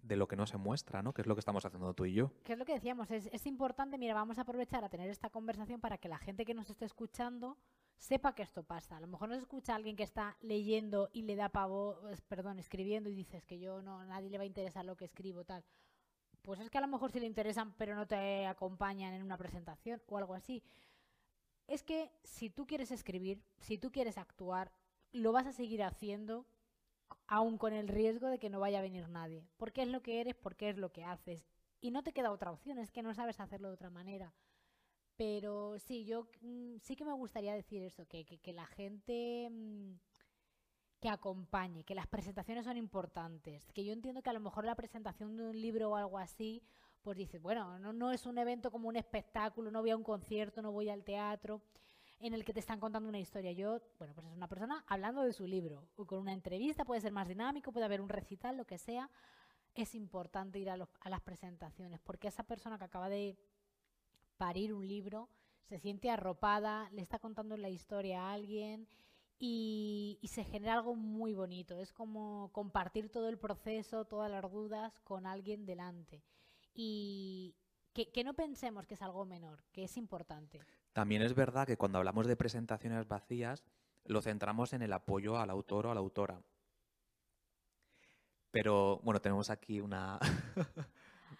de 0.00 0.14
lo 0.14 0.28
que 0.28 0.36
no 0.36 0.46
se 0.46 0.58
muestra, 0.58 1.02
¿no? 1.02 1.12
Que 1.12 1.22
es 1.22 1.26
lo 1.26 1.34
que 1.34 1.40
estamos 1.40 1.64
haciendo 1.64 1.92
tú 1.92 2.04
y 2.04 2.12
yo. 2.12 2.30
Que 2.44 2.52
es 2.52 2.58
lo 2.60 2.64
que 2.64 2.74
decíamos, 2.74 3.10
es, 3.10 3.28
es 3.32 3.46
importante, 3.46 3.98
mira, 3.98 4.14
vamos 4.14 4.38
a 4.38 4.42
aprovechar 4.42 4.84
a 4.84 4.88
tener 4.88 5.10
esta 5.10 5.28
conversación 5.28 5.80
para 5.80 5.98
que 5.98 6.08
la 6.08 6.18
gente 6.18 6.44
que 6.44 6.54
nos 6.54 6.70
esté 6.70 6.84
escuchando 6.84 7.58
sepa 7.98 8.34
que 8.34 8.42
esto 8.42 8.62
pasa. 8.62 8.96
A 8.96 9.00
lo 9.00 9.06
mejor 9.06 9.28
no 9.28 9.34
se 9.34 9.40
escucha 9.40 9.74
alguien 9.74 9.96
que 9.96 10.02
está 10.02 10.36
leyendo 10.40 11.10
y 11.12 11.22
le 11.22 11.36
da 11.36 11.48
pavo, 11.48 11.98
perdón, 12.28 12.58
escribiendo 12.58 13.08
y 13.08 13.14
dices 13.14 13.44
que 13.44 13.58
yo 13.58 13.82
no, 13.82 14.04
nadie 14.04 14.30
le 14.30 14.38
va 14.38 14.44
a 14.44 14.46
interesar 14.46 14.84
lo 14.84 14.96
que 14.96 15.06
escribo, 15.06 15.44
tal. 15.44 15.64
pues 16.42 16.60
es 16.60 16.70
que 16.70 16.78
a 16.78 16.82
lo 16.82 16.88
mejor 16.88 17.10
sí 17.10 17.20
le 17.20 17.26
interesan, 17.26 17.74
pero 17.78 17.94
no 17.94 18.06
te 18.06 18.46
acompañan 18.46 19.14
en 19.14 19.22
una 19.22 19.38
presentación 19.38 20.02
o 20.06 20.18
algo 20.18 20.34
así. 20.34 20.62
Es 21.66 21.82
que 21.82 22.10
si 22.22 22.50
tú 22.50 22.66
quieres 22.66 22.90
escribir, 22.90 23.42
si 23.58 23.78
tú 23.78 23.90
quieres 23.90 24.18
actuar, 24.18 24.70
lo 25.12 25.32
vas 25.32 25.46
a 25.46 25.52
seguir 25.52 25.82
haciendo 25.82 26.46
aún 27.26 27.58
con 27.58 27.72
el 27.72 27.88
riesgo 27.88 28.28
de 28.28 28.38
que 28.38 28.50
no 28.50 28.60
vaya 28.60 28.80
a 28.80 28.82
venir 28.82 29.08
nadie. 29.08 29.46
Porque 29.56 29.82
es 29.82 29.88
lo 29.88 30.02
que 30.02 30.20
eres, 30.20 30.34
porque 30.34 30.68
es 30.68 30.76
lo 30.76 30.92
que 30.92 31.04
haces. 31.04 31.46
Y 31.80 31.90
no 31.90 32.02
te 32.02 32.12
queda 32.12 32.30
otra 32.30 32.50
opción, 32.50 32.78
es 32.78 32.90
que 32.90 33.02
no 33.02 33.14
sabes 33.14 33.40
hacerlo 33.40 33.68
de 33.68 33.74
otra 33.74 33.90
manera. 33.90 34.32
Pero 35.16 35.78
sí, 35.78 36.04
yo 36.04 36.28
mm, 36.40 36.76
sí 36.80 36.96
que 36.96 37.04
me 37.04 37.12
gustaría 37.12 37.54
decir 37.54 37.82
eso, 37.82 38.06
que, 38.06 38.24
que, 38.24 38.52
la 38.52 38.66
gente 38.66 39.48
mm, 39.50 39.92
que 41.00 41.08
acompañe, 41.08 41.84
que 41.84 41.94
las 41.94 42.08
presentaciones 42.08 42.64
son 42.64 42.76
importantes, 42.76 43.70
que 43.72 43.84
yo 43.84 43.92
entiendo 43.92 44.22
que 44.22 44.30
a 44.30 44.32
lo 44.32 44.40
mejor 44.40 44.64
la 44.64 44.74
presentación 44.74 45.36
de 45.36 45.44
un 45.44 45.60
libro 45.60 45.90
o 45.90 45.96
algo 45.96 46.18
así, 46.18 46.62
pues 47.02 47.16
dices, 47.16 47.40
bueno, 47.40 47.78
no, 47.78 47.92
no 47.92 48.10
es 48.10 48.26
un 48.26 48.38
evento 48.38 48.70
como 48.70 48.88
un 48.88 48.96
espectáculo, 48.96 49.70
no 49.70 49.82
voy 49.82 49.90
a 49.90 49.96
un 49.96 50.02
concierto, 50.02 50.62
no 50.62 50.72
voy 50.72 50.88
al 50.88 51.04
teatro 51.04 51.62
en 52.18 52.32
el 52.32 52.44
que 52.44 52.54
te 52.54 52.60
están 52.60 52.80
contando 52.80 53.08
una 53.08 53.18
historia. 53.18 53.52
Yo, 53.52 53.82
bueno, 53.98 54.14
pues 54.14 54.26
es 54.26 54.32
una 54.32 54.48
persona 54.48 54.84
hablando 54.88 55.22
de 55.22 55.32
su 55.32 55.46
libro, 55.46 55.86
o 55.96 56.06
con 56.06 56.18
una 56.18 56.32
entrevista, 56.32 56.84
puede 56.84 57.02
ser 57.02 57.12
más 57.12 57.28
dinámico, 57.28 57.70
puede 57.70 57.84
haber 57.84 58.00
un 58.00 58.08
recital, 58.08 58.56
lo 58.56 58.64
que 58.64 58.78
sea. 58.78 59.10
Es 59.74 59.94
importante 59.94 60.58
ir 60.58 60.70
a, 60.70 60.74
a 61.00 61.10
las 61.10 61.20
presentaciones, 61.20 62.00
porque 62.00 62.28
esa 62.28 62.44
persona 62.44 62.78
que 62.78 62.84
acaba 62.84 63.08
de 63.08 63.36
parir 64.36 64.72
un 64.72 64.86
libro 64.86 65.28
se 65.68 65.78
siente 65.78 66.10
arropada, 66.10 66.90
le 66.90 67.02
está 67.02 67.18
contando 67.18 67.56
la 67.56 67.70
historia 67.70 68.22
a 68.22 68.32
alguien 68.32 68.86
y, 69.38 70.18
se 70.24 70.44
genera 70.44 70.74
algo 70.74 70.94
muy 70.94 71.34
bonito. 71.34 71.80
Es 71.80 71.92
como 71.92 72.50
compartir 72.52 73.10
todo 73.10 73.28
el 73.28 73.38
proceso, 73.38 74.04
todas 74.04 74.30
las 74.30 74.50
dudas 74.50 74.98
con 75.00 75.26
alguien 75.26 75.64
delante. 75.64 76.22
Y 76.74 77.54
que, 77.92 78.24
no 78.24 78.34
pensemos 78.34 78.86
que 78.86 78.94
es 78.94 79.02
algo 79.02 79.24
menor, 79.24 79.64
que 79.72 79.84
es 79.84 79.96
importante. 79.96 80.60
También 80.92 81.22
es 81.22 81.34
verdad 81.34 81.66
que 81.66 81.76
cuando 81.76 81.98
hablamos 81.98 82.26
de 82.26 82.36
presentaciones 82.36 83.08
vacías, 83.08 83.64
lo 84.04 84.20
centramos 84.22 84.72
en 84.72 84.82
el 84.82 84.92
apoyo 84.92 85.38
al 85.38 85.50
autor 85.50 85.86
o 85.86 85.90
a 85.90 85.94
la 85.94 86.00
autora. 86.00 86.42
Pero 88.50 89.00
bueno, 89.02 89.20
tenemos 89.20 89.50
aquí 89.50 89.80
una, 89.80 90.18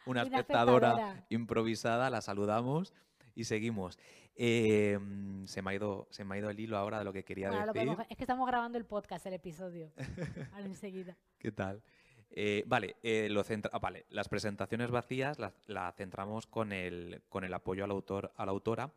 una, 0.07 0.23
espectadora 0.23 1.25
improvisada, 1.29 2.11
la 2.11 2.21
saludamos 2.21 2.93
y 3.35 3.45
seguimos. 3.45 3.99
Em, 4.37 5.47
se, 5.47 5.63
me 5.63 5.71
ha 5.71 5.75
ido, 5.75 6.09
se 6.11 6.25
me 6.25 6.35
ha 6.35 6.39
ido 6.39 6.51
el 6.51 6.59
hilo 6.59 6.77
ahora 6.77 6.99
de 6.99 7.05
lo 7.05 7.13
que 7.13 7.25
quería 7.25 7.51
decir. 7.51 7.97
es 8.09 8.17
que 8.17 8.25
estamos 8.25 8.47
grabando 8.47 8.79
el 8.79 8.85
podcast, 8.85 9.25
el 9.27 9.35
episodio. 9.35 9.93
Ahora 10.53 10.67
enseguida. 10.67 11.17
¿Qué 11.39 11.53
tal? 11.53 11.83
Eh, 12.31 12.65
vale, 12.67 12.97
eh, 13.05 13.29
lo 13.31 13.45
ah, 13.71 13.79
vale, 13.79 14.07
las 14.11 14.29
presentaciones 14.29 14.91
vacías 14.91 15.39
las 15.39 15.55
la 15.69 15.93
centramos 15.93 16.49
con 16.49 16.73
el, 16.73 17.23
con 17.29 17.45
el 17.45 17.55
apoyo 17.55 17.85
al 17.85 17.93
autor, 17.93 18.33
a 18.37 18.45
la 18.45 18.51
autora, 18.51 18.93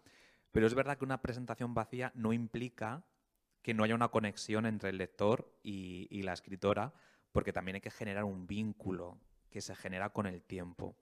pero 0.51 0.65
es 0.65 0.73
verdad 0.73 0.97
que 0.97 1.05
una 1.05 1.21
presentación 1.21 1.75
vacía 1.75 2.11
no 2.15 2.33
implica 2.33 3.03
que 3.61 3.75
no 3.75 3.83
haya 3.83 3.93
una 3.93 4.07
conexión 4.07 4.65
entre 4.65 4.89
el 4.89 4.97
lector 4.97 5.53
y, 5.61 6.07
y 6.09 6.23
la 6.23 6.33
escritora, 6.33 6.93
porque 7.31 7.53
también 7.53 7.75
hay 7.75 7.81
que 7.81 7.91
generar 7.91 8.23
un 8.23 8.47
vínculo 8.47 9.19
que 9.49 9.61
se 9.61 9.75
genera 9.75 10.09
con 10.09 10.25
el 10.25 10.41
tiempo. 10.41 10.95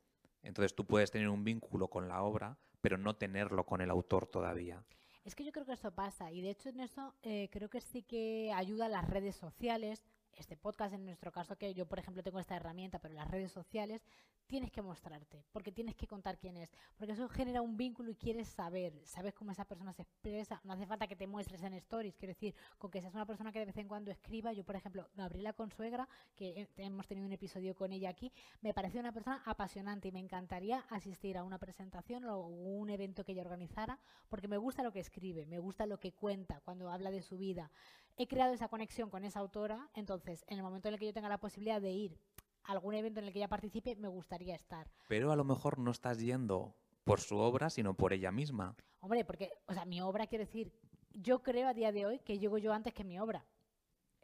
Entonces 0.44 0.76
tú 0.76 0.86
puedes 0.86 1.12
tener 1.12 1.30
un 1.30 1.44
vínculo 1.44 1.88
con 1.88 2.08
la 2.08 2.22
obra, 2.22 2.58
pero 2.82 2.98
no 2.98 3.16
tenerlo 3.16 3.66
con 3.66 3.82
el 3.82 3.90
autor 3.90 4.28
todavía. 4.28 4.84
Es 5.24 5.34
que 5.34 5.44
yo 5.44 5.52
creo 5.52 5.66
que 5.66 5.74
eso 5.74 5.92
pasa 5.92 6.32
y 6.32 6.42
de 6.42 6.52
hecho 6.52 6.70
en 6.70 6.80
eso 6.80 7.16
eh, 7.24 7.50
creo 7.52 7.68
que 7.68 7.82
sí 7.82 8.04
que 8.04 8.52
ayuda 8.54 8.86
a 8.86 8.90
las 8.90 9.10
redes 9.10 9.36
sociales, 9.36 10.04
este 10.36 10.58
podcast 10.58 10.94
en 10.94 11.06
nuestro 11.06 11.32
caso, 11.32 11.56
que 11.56 11.74
yo 11.74 11.86
por 11.86 12.00
ejemplo 12.00 12.24
tengo 12.24 12.40
esta 12.40 12.56
herramienta, 12.56 13.00
pero 13.00 13.14
las 13.14 13.30
redes 13.30 13.52
sociales 13.52 14.02
tienes 14.48 14.72
que 14.72 14.82
mostrarte, 14.82 15.44
porque 15.52 15.72
tienes 15.72 15.96
que 15.96 16.08
contar 16.08 16.38
quién 16.38 16.58
es, 16.58 16.72
porque 16.98 17.14
eso 17.14 17.28
genera 17.30 17.62
un 17.62 17.78
vínculo 17.78 18.12
y 18.12 18.16
quieres 18.16 18.48
saber, 18.48 18.94
sabes 19.06 19.34
cómo 19.34 19.52
esa 19.52 19.66
persona 19.66 19.92
se 19.94 20.04
expresa, 20.04 20.62
no 20.64 20.74
hace 20.74 20.86
falta 20.86 21.08
que 21.08 21.16
te 21.16 21.28
muestres 21.28 21.64
en 21.64 21.74
stories, 21.74 22.16
quiero 22.16 22.34
decir, 22.34 22.56
con 22.78 22.92
que 22.92 23.02
seas 23.02 23.16
una 23.16 23.26
persona 23.26 23.52
que 23.52 23.60
de 23.60 23.66
vez 23.66 23.78
en 23.78 23.88
cuando 23.88 24.12
escriba, 24.12 24.54
yo 24.54 24.64
por 24.64 24.76
ejemplo, 24.76 25.10
Gabriela 25.16 25.54
Consuegra, 25.54 26.08
que 26.36 26.68
hemos 26.78 27.08
tenido 27.08 27.26
un 27.26 27.34
episodio 27.34 27.76
con 27.76 27.92
ella 27.92 28.10
aquí, 28.10 28.32
me 28.62 28.74
parece 28.74 29.00
una 29.00 29.12
persona 29.12 29.42
apasionante 29.46 30.10
y 30.10 30.12
me 30.12 30.20
encantaría 30.20 30.86
asistir 30.90 31.38
a 31.38 31.44
una 31.44 31.58
presentación 31.58 32.26
o 32.26 32.40
un 32.48 32.90
evento 32.90 33.24
que 33.24 33.32
ella 33.32 33.42
organizara, 33.42 34.00
porque 34.30 34.48
me 34.48 34.58
gusta 34.58 34.84
lo 34.84 34.92
que 34.92 35.00
escribe, 35.00 35.46
me 35.46 35.60
gusta 35.60 35.86
lo 35.86 36.00
que 36.00 36.12
cuenta 36.12 36.62
cuando 36.62 36.92
habla 36.92 37.10
de 37.10 37.22
su 37.22 37.38
vida. 37.38 37.72
He 38.18 38.28
creado 38.28 38.54
esa 38.54 38.70
conexión 38.70 39.10
con 39.10 39.26
esa 39.26 39.40
autora, 39.40 39.90
entonces 39.94 40.46
en 40.48 40.58
el 40.58 40.64
momento 40.64 40.88
en 40.88 40.94
el 40.94 41.00
que 41.00 41.08
yo 41.08 41.14
tenga 41.14 41.30
la 41.30 41.40
posibilidad 41.40 41.82
de 41.82 41.92
ir 41.92 42.20
algún 42.64 42.96
evento 42.96 43.20
en 43.20 43.28
el 43.28 43.34
que 43.34 43.40
ella 43.40 43.48
participe, 43.48 43.96
me 43.96 44.08
gustaría 44.08 44.56
estar. 44.56 44.90
Pero 45.08 45.32
a 45.32 45.36
lo 45.36 45.44
mejor 45.44 45.78
no 45.78 45.92
estás 45.92 46.20
yendo 46.20 46.76
por 47.04 47.20
su 47.20 47.38
obra, 47.38 47.70
sino 47.70 47.94
por 47.94 48.14
ella 48.14 48.32
misma. 48.32 48.76
Hombre, 49.00 49.24
porque, 49.24 49.52
o 49.68 49.74
sea, 49.74 49.86
mi 49.86 50.02
obra, 50.02 50.28
quiere 50.28 50.46
decir, 50.46 50.74
yo 51.12 51.44
creo 51.44 51.68
a 51.68 51.74
día 51.74 51.92
de 51.92 52.06
hoy 52.06 52.20
que 52.20 52.40
llego 52.40 52.58
yo 52.58 52.74
antes 52.74 52.94
que 52.94 53.04
mi 53.04 53.20
obra. 53.20 53.46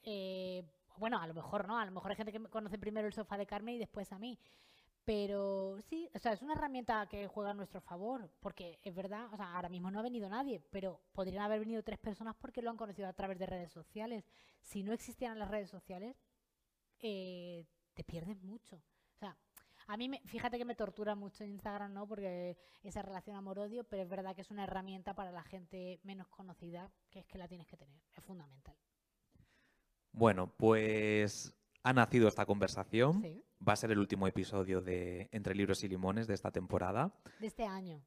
Eh, 0.04 0.64
bueno, 0.98 1.20
a 1.20 1.28
lo 1.28 1.34
mejor 1.34 1.68
no, 1.68 1.78
a 1.78 1.86
lo 1.86 1.92
mejor 1.92 2.12
hay 2.12 2.18
gente 2.18 2.32
que 2.32 2.40
me 2.40 2.50
conoce 2.50 2.78
primero 2.80 3.08
el 3.08 3.14
sofá 3.14 3.38
de 3.38 3.46
Carmen 3.46 3.76
y 3.76 3.80
después 3.80 4.12
a 4.12 4.20
mí. 4.20 4.40
Pero 5.04 5.78
sí, 5.90 6.10
o 6.14 6.20
sea, 6.20 6.34
es 6.34 6.42
una 6.42 6.54
herramienta 6.54 7.08
que 7.08 7.28
juega 7.28 7.52
a 7.52 7.54
nuestro 7.56 7.82
favor, 7.82 8.30
porque 8.40 8.80
es 8.84 8.94
verdad, 8.94 9.34
o 9.34 9.38
sea, 9.38 9.56
ahora 9.56 9.70
mismo 9.70 9.90
no 9.90 10.00
ha 10.00 10.04
venido 10.04 10.30
nadie, 10.30 10.60
pero 10.70 11.02
podrían 11.12 11.44
haber 11.44 11.60
venido 11.60 11.82
tres 11.84 11.98
personas 11.98 12.36
porque 12.36 12.62
lo 12.62 12.70
han 12.70 12.78
conocido 12.78 13.08
a 13.08 13.14
través 13.14 13.40
de 13.40 13.48
redes 13.48 13.72
sociales. 13.72 14.24
Si 14.62 14.84
no 14.84 14.94
existieran 14.94 15.40
las 15.40 15.50
redes 15.50 15.70
sociales, 15.70 16.16
eh, 17.00 17.66
te 17.96 18.04
pierdes 18.04 18.42
mucho. 18.44 18.76
O 18.76 19.18
sea, 19.18 19.36
a 19.88 19.98
mí, 19.98 20.08
me, 20.08 20.22
fíjate 20.26 20.58
que 20.60 20.66
me 20.66 20.76
tortura 20.76 21.16
mucho 21.16 21.44
Instagram, 21.44 21.94
¿no? 21.94 22.08
Porque 22.08 22.58
esa 22.84 23.02
relación 23.02 23.36
amor-odio, 23.36 23.84
pero 23.84 24.04
es 24.04 24.10
verdad 24.10 24.36
que 24.36 24.42
es 24.42 24.52
una 24.52 24.66
herramienta 24.66 25.16
para 25.16 25.32
la 25.32 25.44
gente 25.44 26.00
menos 26.04 26.28
conocida, 26.28 26.92
que 27.10 27.20
es 27.20 27.26
que 27.26 27.40
la 27.40 27.48
tienes 27.48 27.68
que 27.68 27.78
tener, 27.78 28.00
es 28.16 28.24
fundamental. 28.24 28.76
Bueno, 30.14 30.48
pues 30.58 31.54
ha 31.84 31.94
nacido 31.94 32.28
esta 32.28 32.46
conversación. 32.46 33.24
Va 33.68 33.74
a 33.74 33.76
ser 33.76 33.92
el 33.92 34.00
último 34.00 34.28
episodio 34.28 34.82
de 34.82 35.30
Entre 35.32 35.56
Libros 35.56 35.84
y 35.84 35.88
Limones 35.88 36.28
de 36.28 36.34
esta 36.34 36.52
temporada. 36.52 37.14
De 37.40 37.48
este 37.48 37.66
año 37.66 38.02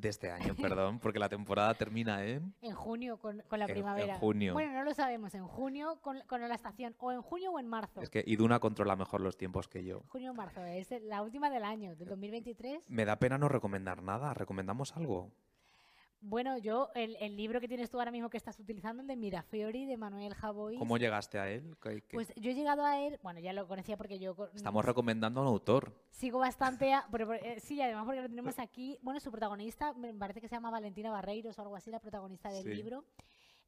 de 0.00 0.08
este 0.08 0.30
año, 0.30 0.54
perdón, 0.56 0.98
porque 0.98 1.18
la 1.18 1.28
temporada 1.28 1.74
termina 1.74 2.24
en... 2.24 2.54
En 2.62 2.74
junio 2.74 3.18
con, 3.18 3.42
la 3.50 3.66
primavera. 3.66 4.14
En 4.14 4.20
junio. 4.20 4.52
Bueno, 4.54 4.72
no 4.72 4.84
lo 4.84 4.94
sabemos, 4.94 5.34
en 5.34 5.46
junio 5.46 6.00
con, 6.00 6.18
la 6.40 6.54
estación, 6.54 6.94
o 6.98 7.12
en 7.12 7.22
junio 7.22 7.52
o 7.52 7.58
en 7.58 7.68
marzo. 7.68 8.00
Es 8.00 8.10
que 8.10 8.24
Iduna 8.26 8.60
controla 8.60 8.96
mejor 8.96 9.20
los 9.20 9.36
tiempos 9.36 9.68
que 9.68 9.84
yo. 9.84 10.02
Junio 10.08 10.30
o 10.30 10.34
marzo, 10.34 10.64
es 10.64 10.90
la 11.02 11.22
última 11.22 11.50
del 11.50 11.64
año, 11.64 11.94
del 11.96 12.08
2023. 12.08 12.84
Me 12.88 13.04
da 13.04 13.18
pena 13.18 13.38
no 13.38 13.48
recomendar 13.48 14.02
nada, 14.02 14.32
¿recomendamos 14.34 14.96
algo? 14.96 15.32
Bueno, 16.22 16.58
yo, 16.58 16.90
el, 16.94 17.36
libro 17.36 17.60
que 17.60 17.68
tienes 17.68 17.88
tú 17.88 17.98
ahora 17.98 18.10
mismo 18.10 18.28
que 18.28 18.36
estás 18.36 18.58
utilizando, 18.60 19.00
el 19.00 19.08
de 19.08 19.16
Mirafiori, 19.16 19.86
de 19.86 19.96
Manuel 19.96 20.34
Javois. 20.34 20.78
¿Cómo 20.78 20.98
llegaste 20.98 21.38
a 21.38 21.48
él? 21.48 21.76
Pues 22.12 22.32
yo 22.36 22.50
he 22.50 22.54
llegado 22.54 22.84
a 22.84 23.00
él, 23.00 23.18
bueno, 23.22 23.40
ya 23.40 23.54
lo 23.54 23.66
conocía 23.66 23.96
porque 23.96 24.18
yo... 24.18 24.36
Estamos 24.54 24.84
recomendando 24.84 25.40
a 25.40 25.44
un 25.44 25.48
autor. 25.48 25.94
Sigo 26.10 26.38
bastante, 26.38 26.92
pero, 27.10 27.32
eh, 27.32 27.58
sí, 27.60 27.80
además 27.80 28.04
porque 28.04 28.20
lo 28.20 28.28
tenemos 28.28 28.58
aquí. 28.58 28.98
Bueno, 29.00 29.18
su 29.18 29.30
protagonista, 29.30 29.94
me 29.94 30.12
parece 30.12 30.42
que 30.42 30.48
se 30.48 30.56
llama 30.56 30.70
Valentina 30.70 31.10
Barreiros 31.10 31.58
o 31.58 31.62
algo 31.62 31.76
así, 31.76 31.90
la 31.90 32.00
protagonista 32.00 32.50
del 32.50 32.68
libro. 32.68 33.04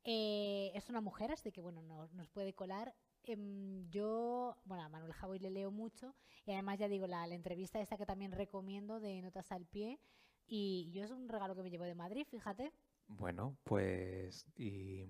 Eh, 0.05 0.73
es 0.75 0.91
una 0.91 1.01
mujer, 1.01 1.33
así 1.33 1.53
que 1.53 1.61
bueno, 1.63 1.81
nos 2.13 2.29
puede 2.29 2.53
colar. 2.53 2.95
Em, 3.25 3.89
yo, 3.89 4.59
bueno, 4.65 4.83
a 4.83 4.89
Manuel 4.89 5.13
Javois 5.13 5.41
le 5.41 5.51
leo 5.51 5.71
mucho 5.71 6.15
y 6.45 6.51
además 6.51 6.79
ya 6.79 6.89
digo, 6.89 7.07
la, 7.07 7.27
la 7.27 7.37
entrevista 7.37 7.81
esta 7.81 7.97
que 7.97 8.05
también 8.05 8.33
recomiendo 8.33 8.99
de 8.99 9.23
Notas 9.23 9.53
al 9.53 9.65
Pie 9.65 10.01
y 10.47 10.91
yo 10.93 11.05
es 11.05 11.11
un 11.11 11.29
regalo 11.29 11.55
que 11.55 11.63
me 11.63 11.71
llevo 11.71 11.85
de 11.85 11.95
Madrid, 11.95 12.27
fíjate. 12.31 12.73
Bueno, 13.09 13.57
pues... 13.65 14.47
Y... 14.57 15.07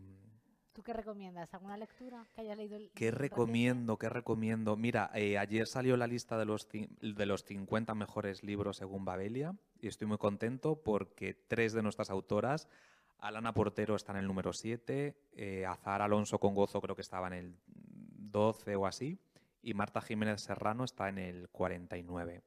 ¿Tú 0.73 0.83
qué 0.83 0.95
recomiendas? 0.95 1.53
¿Alguna 1.53 1.77
lectura 1.77 2.27
que 2.35 2.41
hayas 2.41 2.57
leído? 2.57 2.79
¿Qué 2.95 3.11
recomiendo? 3.11 3.99
¿Qué 3.99 4.09
recomiendo? 4.09 4.75
Mira, 4.77 5.11
eh, 5.15 5.37
ayer 5.37 5.67
salió 5.67 5.99
la 5.99 6.07
lista 6.07 6.39
de 6.39 6.47
los, 6.47 6.67
de 6.71 7.27
los 7.27 7.45
50 7.45 7.95
mejores 7.95 8.43
libros 8.43 8.79
según 8.79 9.05
Babelia 9.05 9.55
y 9.81 9.89
estoy 9.89 10.09
muy 10.09 10.17
contento 10.17 10.83
porque 10.83 11.35
tres 11.35 11.75
de 11.75 11.83
nuestras 11.83 12.09
autoras, 12.09 12.69
Alana 13.19 13.53
Portero 13.53 13.97
está 13.97 14.13
en 14.13 14.21
el 14.21 14.27
número 14.27 14.55
7, 14.55 15.15
eh, 15.33 15.67
Azar 15.67 16.01
Alonso 16.01 16.39
con 16.39 16.55
Gozo 16.55 16.81
creo 16.81 16.97
que 16.97 17.03
estaba 17.03 17.27
en 17.27 17.35
el 17.35 17.57
12 17.67 18.75
o 18.77 18.87
así 18.87 19.19
y 19.61 19.75
Marta 19.75 20.01
Jiménez 20.01 20.41
Serrano 20.41 20.85
está 20.85 21.09
en 21.09 21.19
el 21.19 21.49
49. 21.51 22.43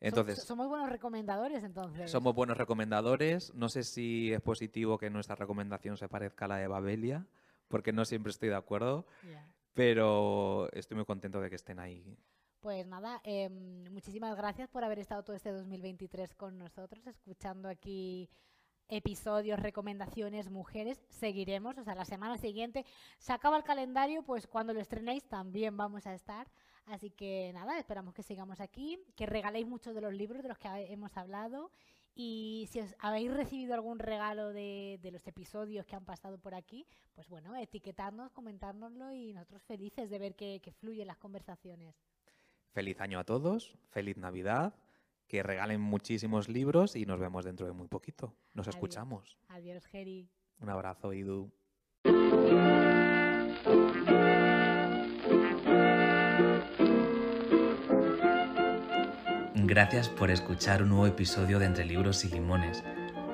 Entonces, 0.00 0.42
somos 0.42 0.68
buenos 0.68 0.90
recomendadores, 0.90 1.64
entonces. 1.64 2.10
Somos 2.10 2.34
buenos 2.34 2.56
recomendadores. 2.56 3.54
No 3.54 3.68
sé 3.68 3.82
si 3.82 4.32
es 4.32 4.40
positivo 4.40 4.98
que 4.98 5.10
nuestra 5.10 5.36
recomendación 5.36 5.96
se 5.96 6.08
parezca 6.08 6.44
a 6.44 6.48
la 6.48 6.56
de 6.56 6.66
Babelia, 6.66 7.26
porque 7.68 7.92
no 7.92 8.04
siempre 8.04 8.30
estoy 8.30 8.50
de 8.50 8.56
acuerdo, 8.56 9.06
pero 9.72 10.70
estoy 10.72 10.96
muy 10.96 11.06
contento 11.06 11.40
de 11.40 11.48
que 11.48 11.56
estén 11.56 11.78
ahí. 11.78 12.16
Pues 12.60 12.86
nada, 12.86 13.20
em, 13.22 13.84
muchísimas 13.92 14.36
gracias 14.36 14.68
por 14.68 14.82
haber 14.82 14.98
estado 14.98 15.22
todo 15.22 15.36
este 15.36 15.52
2023 15.52 16.34
con 16.34 16.58
nosotros, 16.58 17.06
escuchando 17.06 17.68
aquí 17.68 18.28
episodios, 18.88 19.60
recomendaciones, 19.60 20.50
mujeres, 20.50 21.04
seguiremos, 21.08 21.78
o 21.78 21.84
sea, 21.84 21.94
la 21.94 22.04
semana 22.04 22.38
siguiente 22.38 22.84
se 23.18 23.32
acaba 23.32 23.56
el 23.56 23.64
calendario, 23.64 24.22
pues 24.22 24.46
cuando 24.46 24.72
lo 24.72 24.80
estrenéis 24.80 25.24
también 25.28 25.76
vamos 25.76 26.06
a 26.06 26.14
estar. 26.14 26.48
Así 26.86 27.10
que 27.10 27.50
nada, 27.52 27.78
esperamos 27.78 28.14
que 28.14 28.22
sigamos 28.22 28.60
aquí, 28.60 28.98
que 29.16 29.26
regaléis 29.26 29.66
muchos 29.66 29.94
de 29.94 30.00
los 30.00 30.14
libros 30.14 30.42
de 30.42 30.48
los 30.48 30.58
que 30.58 30.68
hemos 30.92 31.16
hablado 31.16 31.72
y 32.14 32.66
si 32.70 32.80
os 32.80 32.94
habéis 32.98 33.32
recibido 33.32 33.74
algún 33.74 33.98
regalo 33.98 34.48
de, 34.52 34.98
los 35.12 35.26
episodios 35.26 35.84
que 35.84 35.96
han 35.96 36.04
pasado 36.04 36.38
por 36.38 36.54
aquí, 36.54 36.86
pues 37.14 37.28
bueno, 37.28 37.54
etiquetadnos, 37.56 38.32
comentárnoslo 38.32 39.12
y 39.12 39.34
nosotros 39.34 39.62
felices 39.64 40.08
de 40.08 40.18
ver 40.18 40.34
que, 40.34 40.60
que 40.62 40.72
fluyen 40.72 41.08
las 41.08 41.18
conversaciones. 41.18 41.94
Feliz 42.70 43.00
año 43.00 43.18
a 43.18 43.24
todos, 43.24 43.76
feliz 43.90 44.16
Navidad, 44.16 44.74
que 45.28 45.42
regalen 45.42 45.80
muchísimos 45.80 46.48
libros 46.48 46.96
y 46.96 47.04
nos 47.04 47.20
vemos 47.20 47.44
dentro 47.44 47.66
de 47.66 47.72
muy 47.72 47.88
poquito. 47.88 48.34
Nos 48.54 48.66
escuchamos. 48.66 49.36
Adiós, 49.48 49.84
Geri. 49.86 50.30
Un 50.60 50.70
abrazo, 50.70 51.12
Idu. 51.12 51.52
Gracias 59.68 60.08
por 60.08 60.30
escuchar 60.30 60.80
un 60.80 60.90
nuevo 60.90 61.08
episodio 61.08 61.58
de 61.58 61.66
Entre 61.66 61.84
Libros 61.84 62.24
y 62.24 62.28
Limones, 62.28 62.84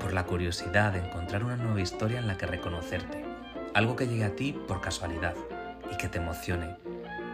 por 0.00 0.14
la 0.14 0.24
curiosidad 0.24 0.94
de 0.94 1.00
encontrar 1.00 1.44
una 1.44 1.56
nueva 1.56 1.82
historia 1.82 2.20
en 2.20 2.26
la 2.26 2.38
que 2.38 2.46
reconocerte, 2.46 3.22
algo 3.74 3.96
que 3.96 4.08
llegue 4.08 4.24
a 4.24 4.34
ti 4.34 4.58
por 4.66 4.80
casualidad 4.80 5.34
y 5.92 5.96
que 5.98 6.08
te 6.08 6.16
emocione, 6.16 6.78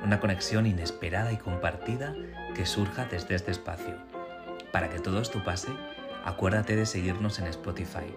una 0.03 0.19
conexión 0.19 0.67
inesperada 0.67 1.33
y 1.33 1.37
compartida 1.37 2.13
que 2.57 2.67
surja 2.67 3.05
desde 3.05 3.37
este 3.37 3.53
espacio. 3.53 3.95
Para 4.73 4.91
que 4.91 4.99
todo 4.99 5.21
esto 5.21 5.45
pase, 5.45 5.69
acuérdate 6.25 6.75
de 6.75 6.85
seguirnos 6.85 7.39
en 7.39 7.47
Spotify. 7.47 8.13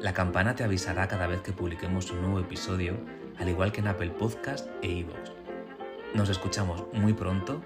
La 0.00 0.14
campana 0.14 0.56
te 0.56 0.64
avisará 0.64 1.06
cada 1.06 1.28
vez 1.28 1.42
que 1.42 1.52
publiquemos 1.52 2.10
un 2.10 2.22
nuevo 2.22 2.40
episodio, 2.40 2.96
al 3.38 3.48
igual 3.48 3.70
que 3.70 3.82
en 3.82 3.86
Apple 3.86 4.10
Podcast 4.10 4.68
e 4.82 4.88
iVoox. 4.88 5.30
Nos 6.12 6.28
escuchamos 6.28 6.86
muy 6.92 7.12
pronto 7.12 7.62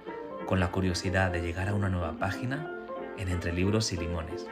con 0.46 0.60
la 0.60 0.70
curiosidad 0.70 1.30
de 1.30 1.40
llegar 1.40 1.68
a 1.68 1.74
una 1.74 1.88
nueva 1.88 2.18
página 2.18 2.70
en 3.18 3.28
Entre 3.28 3.52
Libros 3.52 3.92
y 3.92 3.96
Limones. 3.96 4.46